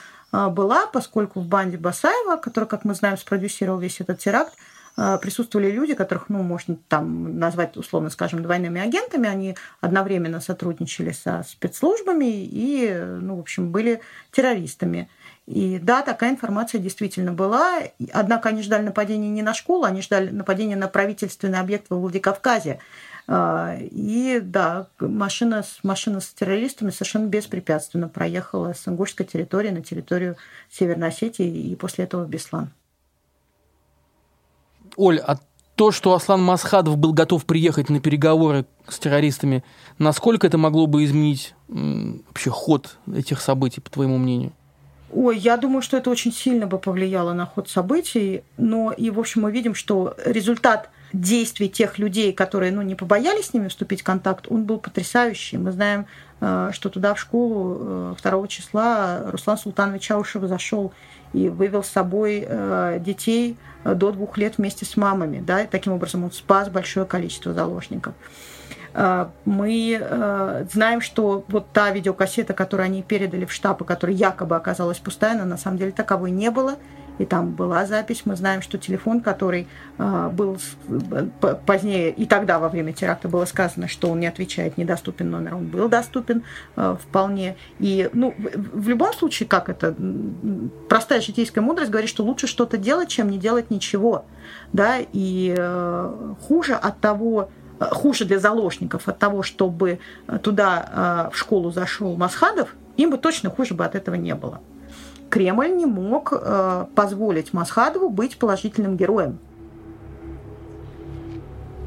была, 0.51 0.87
поскольку 0.87 1.41
в 1.41 1.47
банде 1.47 1.77
Басаева, 1.77 2.37
который, 2.37 2.69
как 2.69 2.85
мы 2.85 2.95
знаем, 2.95 3.17
спродюсировал 3.17 3.79
весь 3.79 4.01
этот 4.01 4.19
теракт, 4.19 4.55
Э, 4.97 5.19
присутствовали 5.21 5.71
люди, 5.71 5.95
которых, 5.95 6.29
ну, 6.29 6.43
можно 6.43 6.77
там 6.89 7.39
назвать, 7.39 7.77
условно 7.77 8.11
скажем, 8.11 8.43
двойными 8.43 8.81
агентами. 8.81 9.29
Они 9.29 9.57
одновременно 9.81 10.41
сотрудничали 10.41 11.11
со 11.11 11.45
спецслужбами 11.47 12.27
и, 12.27 12.95
ну, 12.95 13.37
в 13.37 13.41
общем, 13.41 13.73
были 13.73 14.01
террористами. 14.31 15.09
И 15.47 15.79
да, 15.79 16.03
такая 16.03 16.31
информация 16.31 16.81
действительно 16.81 17.33
была. 17.33 17.81
Однако 18.13 18.51
они 18.51 18.63
ждали 18.63 18.85
нападения 18.85 19.29
не 19.29 19.43
на 19.43 19.53
школу, 19.53 19.85
они 19.85 20.01
ждали 20.01 20.31
нападения 20.31 20.77
на 20.77 20.89
правительственный 20.89 21.59
объект 21.59 21.87
во 21.91 21.99
Владикавказе. 21.99 22.79
Э, 23.27 23.79
и 23.81 24.41
да, 24.43 24.89
машина, 25.01 25.65
машина 25.83 26.21
с 26.21 26.29
террористами 26.29 26.91
совершенно 26.91 27.27
беспрепятственно 27.27 28.09
проехала 28.09 28.73
с 28.73 28.87
ингушской 28.87 29.27
территории 29.27 29.71
на 29.71 29.83
территорию 29.83 30.37
Северной 30.71 31.09
Осетии 31.09 31.71
и 31.71 31.77
после 31.77 32.05
этого 32.05 32.25
в 32.25 32.29
Беслан. 32.29 32.71
Оль, 34.97 35.19
а 35.19 35.39
то, 35.75 35.91
что 35.91 36.15
Аслан 36.15 36.43
Масхадов 36.43 36.97
был 36.99 37.13
готов 37.13 37.45
приехать 37.47 37.89
на 37.89 38.01
переговоры 38.01 38.65
с 38.89 38.99
террористами, 38.99 39.65
насколько 39.99 40.47
это 40.47 40.57
могло 40.57 40.87
бы 40.87 41.05
изменить 41.05 41.55
вообще 41.69 42.51
ход 42.51 42.99
этих 43.13 43.41
событий, 43.41 43.81
по 43.81 43.91
твоему 43.91 44.19
мнению? 44.19 44.53
Ой, 45.13 45.39
я 45.39 45.57
думаю, 45.57 45.83
что 45.83 45.97
это 45.97 46.11
очень 46.11 46.33
сильно 46.33 46.67
бы 46.67 46.79
повлияло 46.79 47.33
на 47.33 47.47
ход 47.47 47.69
событий, 47.69 48.43
но 48.57 48.93
и, 48.93 49.11
в 49.11 49.19
общем, 49.19 49.43
мы 49.43 49.53
видим, 49.53 49.75
что 49.75 50.17
результат 50.25 50.91
действий 51.15 51.69
тех 51.69 51.99
людей, 51.99 52.33
которые 52.33 52.73
ну, 52.73 52.83
не 52.83 52.95
побоялись 52.95 53.47
с 53.47 53.55
ними 53.55 53.69
вступить 53.69 54.03
в 54.03 54.05
контакт, 54.05 54.47
он 54.51 54.65
был 54.65 54.79
потрясающий. 54.79 55.57
Мы 55.57 55.73
знаем, 55.73 56.07
э, 56.41 56.71
что 56.73 56.89
туда 56.89 57.15
в 57.15 57.21
школу 57.21 58.17
2 58.21 58.45
э, 58.45 58.49
числа 58.49 59.21
Руслан 59.31 59.57
Султанович 59.57 60.03
Чаушев 60.03 60.43
зашел 60.45 60.93
и 61.33 61.49
вывел 61.49 61.83
с 61.83 61.89
собой 61.89 62.45
э, 62.47 62.99
детей 63.01 63.57
до 63.85 64.13
двух 64.13 64.39
лет 64.39 64.59
вместе 64.59 64.85
с 64.85 64.97
мамами. 64.97 65.43
Да, 65.45 65.63
и 65.63 65.67
таким 65.67 65.93
образом 65.93 66.25
он 66.25 66.33
спас 66.33 66.69
большое 66.69 67.07
количество 67.07 67.53
заложников. 67.53 68.15
Мы 69.45 70.65
знаем, 70.73 71.01
что 71.01 71.45
вот 71.49 71.73
та 71.73 71.91
видеокассета, 71.91 72.55
которую 72.55 72.85
они 72.85 73.03
передали 73.03 73.45
в 73.45 73.53
штаб, 73.53 73.83
которая 73.85 74.17
якобы 74.17 74.55
оказалась 74.55 74.99
пустая, 74.99 75.37
но 75.37 75.45
на 75.45 75.57
самом 75.57 75.79
деле 75.79 75.91
таковой 75.91 76.31
не 76.31 76.53
было 76.53 76.77
и 77.19 77.25
там 77.25 77.51
была 77.51 77.87
запись. 77.87 78.23
Мы 78.25 78.37
знаем, 78.37 78.63
что 78.63 78.79
телефон, 78.79 79.21
который 79.21 79.69
э, 79.99 80.31
был 80.33 80.59
позднее, 81.67 82.11
и 82.11 82.27
тогда 82.27 82.59
во 82.59 82.69
время 82.69 82.93
теракта 82.93 83.29
было 83.29 83.45
сказано, 83.45 83.89
что 83.89 84.11
он 84.11 84.21
не 84.21 84.27
отвечает, 84.27 84.79
недоступен 84.79 85.31
номер, 85.31 85.55
он 85.55 85.67
был 85.67 85.89
доступен 85.89 86.43
э, 86.77 86.97
вполне. 87.01 87.57
И 87.79 88.11
ну, 88.13 88.35
в, 88.37 88.81
в 88.81 88.89
любом 88.89 89.13
случае, 89.13 89.49
как 89.49 89.69
это, 89.69 89.95
простая 90.89 91.21
житейская 91.21 91.63
мудрость 91.63 91.91
говорит, 91.91 92.11
что 92.11 92.25
лучше 92.25 92.47
что-то 92.47 92.79
делать, 92.79 93.09
чем 93.09 93.31
не 93.31 93.39
делать 93.39 93.71
ничего. 93.71 94.25
Да? 94.73 94.99
И 95.13 95.55
э, 95.57 96.35
хуже 96.41 96.75
от 96.75 97.01
того, 97.01 97.51
хуже 97.79 98.25
для 98.25 98.39
заложников 98.39 99.09
от 99.09 99.19
того, 99.19 99.43
чтобы 99.43 99.99
туда 100.43 101.31
в 101.33 101.37
школу 101.37 101.73
зашел 101.73 102.17
Масхадов, 102.17 102.75
им 102.97 103.11
бы 103.11 103.19
точно 103.19 103.51
хуже 103.51 103.75
бы 103.75 103.85
от 103.85 103.95
этого 103.97 104.15
не 104.15 104.35
было. 104.35 104.61
Кремль 105.35 105.75
не 105.75 105.85
мог 105.85 106.33
э, 106.33 106.87
позволить 106.95 107.53
Масхадову 107.53 108.09
быть 108.09 108.37
положительным 108.37 108.97
героем. 108.97 109.41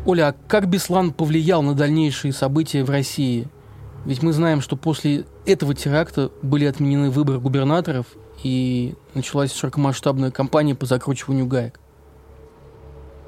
Оля, 0.06 0.28
а 0.28 0.36
как 0.50 0.68
Беслан 0.68 1.14
повлиял 1.14 1.62
на 1.62 1.74
дальнейшие 1.74 2.34
события 2.34 2.84
в 2.84 2.90
России? 2.90 3.48
Ведь 4.04 4.22
мы 4.22 4.34
знаем, 4.34 4.60
что 4.60 4.76
после 4.76 5.24
этого 5.46 5.74
теракта 5.74 6.30
были 6.42 6.66
отменены 6.66 7.10
выборы 7.10 7.40
губернаторов 7.40 8.08
и 8.44 8.96
началась 9.14 9.54
широкомасштабная 9.54 10.32
кампания 10.32 10.76
по 10.76 10.86
закручиванию 10.86 11.48
гаек. 11.48 11.80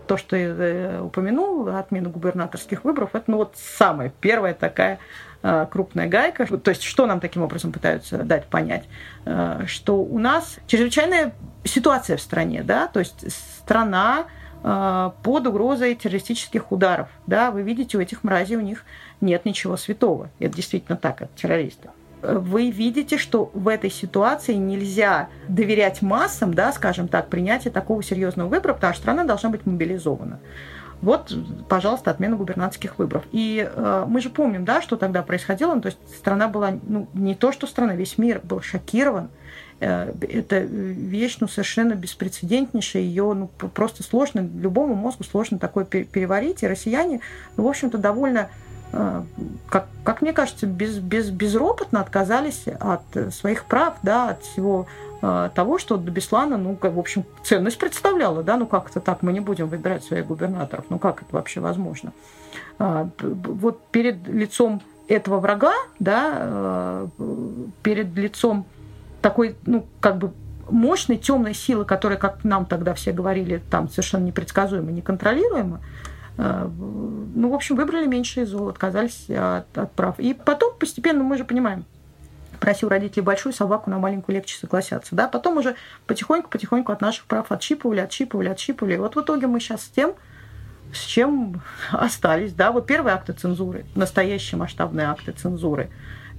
То, 0.10 0.18
что 0.18 0.36
я 0.36 0.48
э, 0.48 1.02
упомянул, 1.02 1.70
отмена 1.70 2.10
губернаторских 2.10 2.84
выборов, 2.84 3.12
это 3.14 3.26
ну, 3.28 3.38
вот 3.38 3.54
самая 3.56 4.12
первая 4.20 4.54
такая 4.54 5.00
Э, 5.42 5.68
крупная 5.72 6.08
гайка. 6.08 6.46
То 6.58 6.70
есть 6.70 6.84
что 6.84 7.06
нам 7.06 7.22
таким 7.22 7.44
образом 7.44 7.72
пытаются 7.72 8.18
дать 8.18 8.48
понять? 8.48 8.84
Э, 9.26 9.64
что 9.68 10.02
у 10.02 10.20
нас 10.20 10.58
чрезвычайная 10.68 11.34
ситуация 11.64 12.18
в 12.18 12.22
стране, 12.22 12.62
да, 12.62 12.88
то 12.88 13.00
есть 13.00 13.32
страна 13.32 14.26
под 14.62 15.48
угрозой 15.48 15.96
террористических 15.96 16.74
ударов. 16.74 17.08
Да, 17.28 17.50
вы 17.50 17.62
видите, 17.62 17.98
у 17.98 18.02
этих 18.02 18.26
мразей 18.26 18.58
у 18.58 18.62
них 18.62 18.84
нет 19.22 19.46
ничего 19.46 19.78
святого. 19.78 20.32
Это 20.38 20.54
действительно 20.54 20.98
так, 20.98 21.22
это 21.22 21.32
террористы. 21.34 21.88
Вы 22.22 22.70
видите, 22.70 23.18
что 23.18 23.50
в 23.54 23.68
этой 23.68 23.90
ситуации 23.90 24.54
нельзя 24.54 25.30
доверять 25.48 26.02
массам, 26.02 26.54
да, 26.54 26.72
скажем 26.74 27.08
так, 27.08 27.30
принятие 27.30 27.72
такого 27.72 28.04
серьезного 28.04 28.50
выбора, 28.50 28.74
потому 28.74 28.94
что 28.94 29.02
страна 29.02 29.24
должна 29.24 29.50
быть 29.50 29.66
мобилизована. 29.66 30.40
Вот, 31.02 31.34
пожалуйста, 31.70 32.12
отмена 32.12 32.36
губернаторских 32.36 33.00
выборов. 33.00 33.24
И 33.32 33.66
э, 33.66 34.06
мы 34.08 34.20
же 34.20 34.30
помним, 34.30 34.66
да, 34.66 34.82
что 34.82 34.98
тогда 34.98 35.24
происходило. 35.24 35.74
Ну, 35.74 35.82
то 35.82 35.88
есть 35.88 35.98
страна 36.18 36.50
была, 36.50 36.74
ну, 36.84 37.08
не 37.14 37.36
то, 37.36 37.54
что 37.54 37.68
страна, 37.68 37.96
весь 37.96 38.18
мир 38.18 38.42
был 38.44 38.62
шокирован. 38.62 39.30
Э, 39.80 40.12
это 40.22 40.60
вещь, 40.60 41.38
ну, 41.40 41.48
совершенно 41.48 41.94
беспрецедентнейшая. 41.94 43.04
Ее, 43.04 43.34
ну, 43.34 43.48
просто 43.48 44.04
сложно, 44.04 44.42
любому 44.42 44.94
мозгу 44.94 45.24
сложно 45.24 45.58
такое 45.58 45.86
переварить. 45.86 46.64
И 46.64 46.68
россияне, 46.68 47.22
ну, 47.56 47.64
в 47.64 47.68
общем-то, 47.70 47.98
довольно 47.98 48.50
как, 48.92 49.88
как 50.04 50.22
мне 50.22 50.34
кажется, 50.34 50.66
без, 50.66 50.98
без, 50.98 51.30
безропотно 51.30 52.02
отказались 52.02 52.66
от 52.80 53.34
своих 53.34 53.66
прав, 53.66 53.96
да, 54.02 54.30
от 54.30 54.44
всего 54.44 54.88
Э, 55.22 55.50
того, 55.54 55.78
что 55.78 55.98
до 55.98 56.12
Беслана, 56.12 56.58
ну, 56.58 56.78
в 56.82 57.00
общем, 57.00 57.26
ценность 57.44 57.78
представляла, 57.78 58.42
да, 58.42 58.56
ну 58.56 58.66
как 58.66 58.90
это 58.90 59.02
так, 59.02 59.22
мы 59.22 59.34
не 59.34 59.42
будем 59.42 59.68
выбирать 59.68 60.04
своих 60.04 60.28
губернаторов, 60.28 60.86
ну 60.90 60.98
как 60.98 61.22
это 61.24 61.36
вообще 61.36 61.60
возможно? 61.60 62.14
А, 62.78 63.10
вот 63.20 63.86
перед 63.88 64.28
лицом 64.28 64.82
этого 65.10 65.40
врага, 65.40 65.74
да, 66.00 66.36
э, 66.40 67.08
перед 67.84 68.16
лицом 68.16 68.66
такой, 69.22 69.58
ну, 69.66 69.86
как 70.00 70.18
бы 70.18 70.32
мощной 70.70 71.18
темной 71.18 71.54
силы, 71.54 71.84
которая, 71.84 72.18
как 72.18 72.46
нам 72.46 72.66
тогда 72.66 72.94
все 72.94 73.12
говорили, 73.12 73.62
там 73.70 73.90
совершенно 73.90 74.24
непредсказуемо, 74.24 74.92
неконтролируемо, 74.92 75.82
э, 75.82 76.09
ну, 76.40 77.50
в 77.50 77.54
общем, 77.54 77.76
выбрали 77.76 78.08
меньшее 78.08 78.46
зло, 78.46 78.70
отказались 78.70 79.30
от, 79.30 79.78
от 79.78 79.92
прав. 79.92 80.20
И 80.20 80.34
потом 80.34 80.74
постепенно, 80.78 81.24
мы 81.24 81.38
же 81.38 81.44
понимаем, 81.44 81.86
просил 82.60 82.90
родителей 82.90 83.24
большую 83.24 83.54
собаку 83.54 83.90
на 83.90 84.00
маленькую 84.00 84.36
легче 84.36 84.58
согласятся. 84.58 85.16
Да? 85.16 85.28
Потом 85.28 85.58
уже 85.58 85.76
потихоньку-потихоньку 86.08 86.92
от 86.92 87.02
наших 87.02 87.26
прав 87.26 87.52
отщипывали, 87.52 88.00
отщипывали, 88.00 88.50
отщипывали. 88.50 88.94
И 88.96 88.98
вот 88.98 89.16
в 89.16 89.22
итоге 89.22 89.48
мы 89.48 89.60
сейчас 89.60 89.84
с 89.84 89.90
тем, 89.90 90.14
с 90.94 91.04
чем 91.04 91.62
остались. 91.92 92.54
Да? 92.54 92.72
Вот 92.72 92.86
первые 92.86 93.16
акты 93.16 93.34
цензуры, 93.34 93.86
настоящие 93.96 94.58
масштабные 94.58 95.08
акты 95.08 95.32
цензуры, 95.32 95.90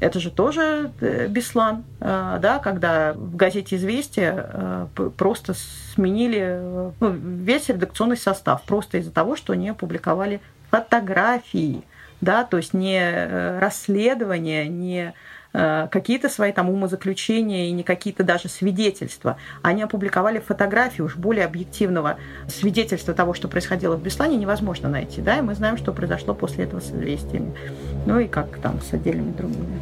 это 0.01 0.19
же 0.19 0.31
тоже 0.31 0.91
э, 1.01 1.27
Беслан, 1.29 1.85
э, 2.01 2.39
да, 2.41 2.59
когда 2.59 3.13
в 3.13 3.37
газете 3.37 3.77
«Известия» 3.77 4.35
э, 4.53 4.87
просто 5.17 5.55
сменили 5.95 6.93
ну, 7.01 7.11
весь 7.11 7.69
редакционный 7.69 8.17
состав 8.17 8.63
просто 8.63 8.99
из-за 8.99 9.11
того, 9.13 9.37
что 9.37 9.55
не 9.55 9.69
опубликовали 9.69 10.41
фотографии, 10.71 11.83
да, 12.21 12.45
то 12.45 12.57
есть 12.57 12.75
не 12.75 13.59
расследования, 13.61 14.67
не 14.69 15.15
какие-то 15.53 16.29
свои 16.29 16.53
там 16.53 16.71
умозаключения 16.71 17.69
и 17.69 17.73
не 17.73 17.83
какие-то 17.83 18.23
даже 18.23 18.49
свидетельства. 18.49 19.37
Они 19.63 19.83
опубликовали 19.83 20.39
фотографии 20.39 21.03
уж 21.03 21.17
более 21.17 21.45
объективного 21.45 22.19
свидетельства 22.49 23.15
того, 23.15 23.35
что 23.35 23.49
происходило 23.49 23.97
в 23.97 24.03
Беслане, 24.03 24.37
невозможно 24.37 24.89
найти. 24.89 25.21
Да? 25.21 25.39
И 25.39 25.41
мы 25.41 25.55
знаем, 25.55 25.77
что 25.77 25.93
произошло 25.93 26.35
после 26.35 26.65
этого 26.65 26.81
с 26.81 26.91
известиями. 26.91 27.53
Ну 28.07 28.19
и 28.19 28.29
как 28.29 28.59
там 28.59 28.81
с 28.81 28.93
отдельными 28.93 29.33
другими. 29.33 29.81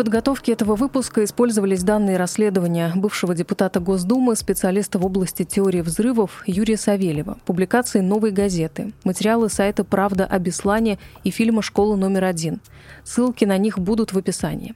Подготовке 0.00 0.52
этого 0.52 0.76
выпуска 0.76 1.22
использовались 1.24 1.82
данные 1.82 2.16
расследования 2.16 2.90
бывшего 2.96 3.34
депутата 3.34 3.80
Госдумы, 3.80 4.34
специалиста 4.34 4.98
в 4.98 5.04
области 5.04 5.44
теории 5.44 5.82
взрывов 5.82 6.42
Юрия 6.46 6.78
Савельева, 6.78 7.36
публикации 7.44 8.00
«Новой 8.00 8.30
газеты», 8.30 8.94
материалы 9.04 9.50
сайта 9.50 9.84
«Правда 9.84 10.24
о 10.24 10.38
Беслане» 10.38 10.98
и 11.22 11.30
фильма 11.30 11.60
«Школа 11.60 11.96
номер 11.96 12.24
один». 12.24 12.60
Ссылки 13.04 13.44
на 13.44 13.58
них 13.58 13.78
будут 13.78 14.14
в 14.14 14.16
описании. 14.16 14.74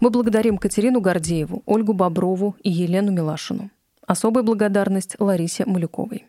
Мы 0.00 0.08
благодарим 0.08 0.56
Катерину 0.56 1.02
Гордееву, 1.02 1.62
Ольгу 1.66 1.92
Боброву 1.92 2.56
и 2.62 2.70
Елену 2.70 3.12
Милашину. 3.12 3.68
Особая 4.06 4.42
благодарность 4.42 5.16
Ларисе 5.18 5.66
Малюковой. 5.66 6.24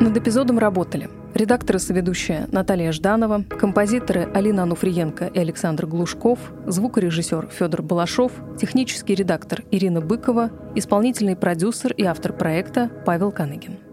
Над 0.00 0.16
эпизодом 0.16 0.58
работали 0.58 1.10
редактор 1.36 1.76
и 1.76 1.78
соведущая 1.78 2.48
Наталья 2.50 2.92
Жданова, 2.92 3.44
композиторы 3.44 4.28
Алина 4.34 4.62
Ануфриенко 4.62 5.26
и 5.26 5.38
Александр 5.38 5.86
Глушков, 5.86 6.38
звукорежиссер 6.66 7.48
Федор 7.52 7.82
Балашов, 7.82 8.32
технический 8.58 9.14
редактор 9.14 9.62
Ирина 9.70 10.00
Быкова, 10.00 10.50
исполнительный 10.74 11.36
продюсер 11.36 11.92
и 11.92 12.04
автор 12.04 12.32
проекта 12.32 12.90
Павел 13.04 13.30
Каныгин. 13.30 13.85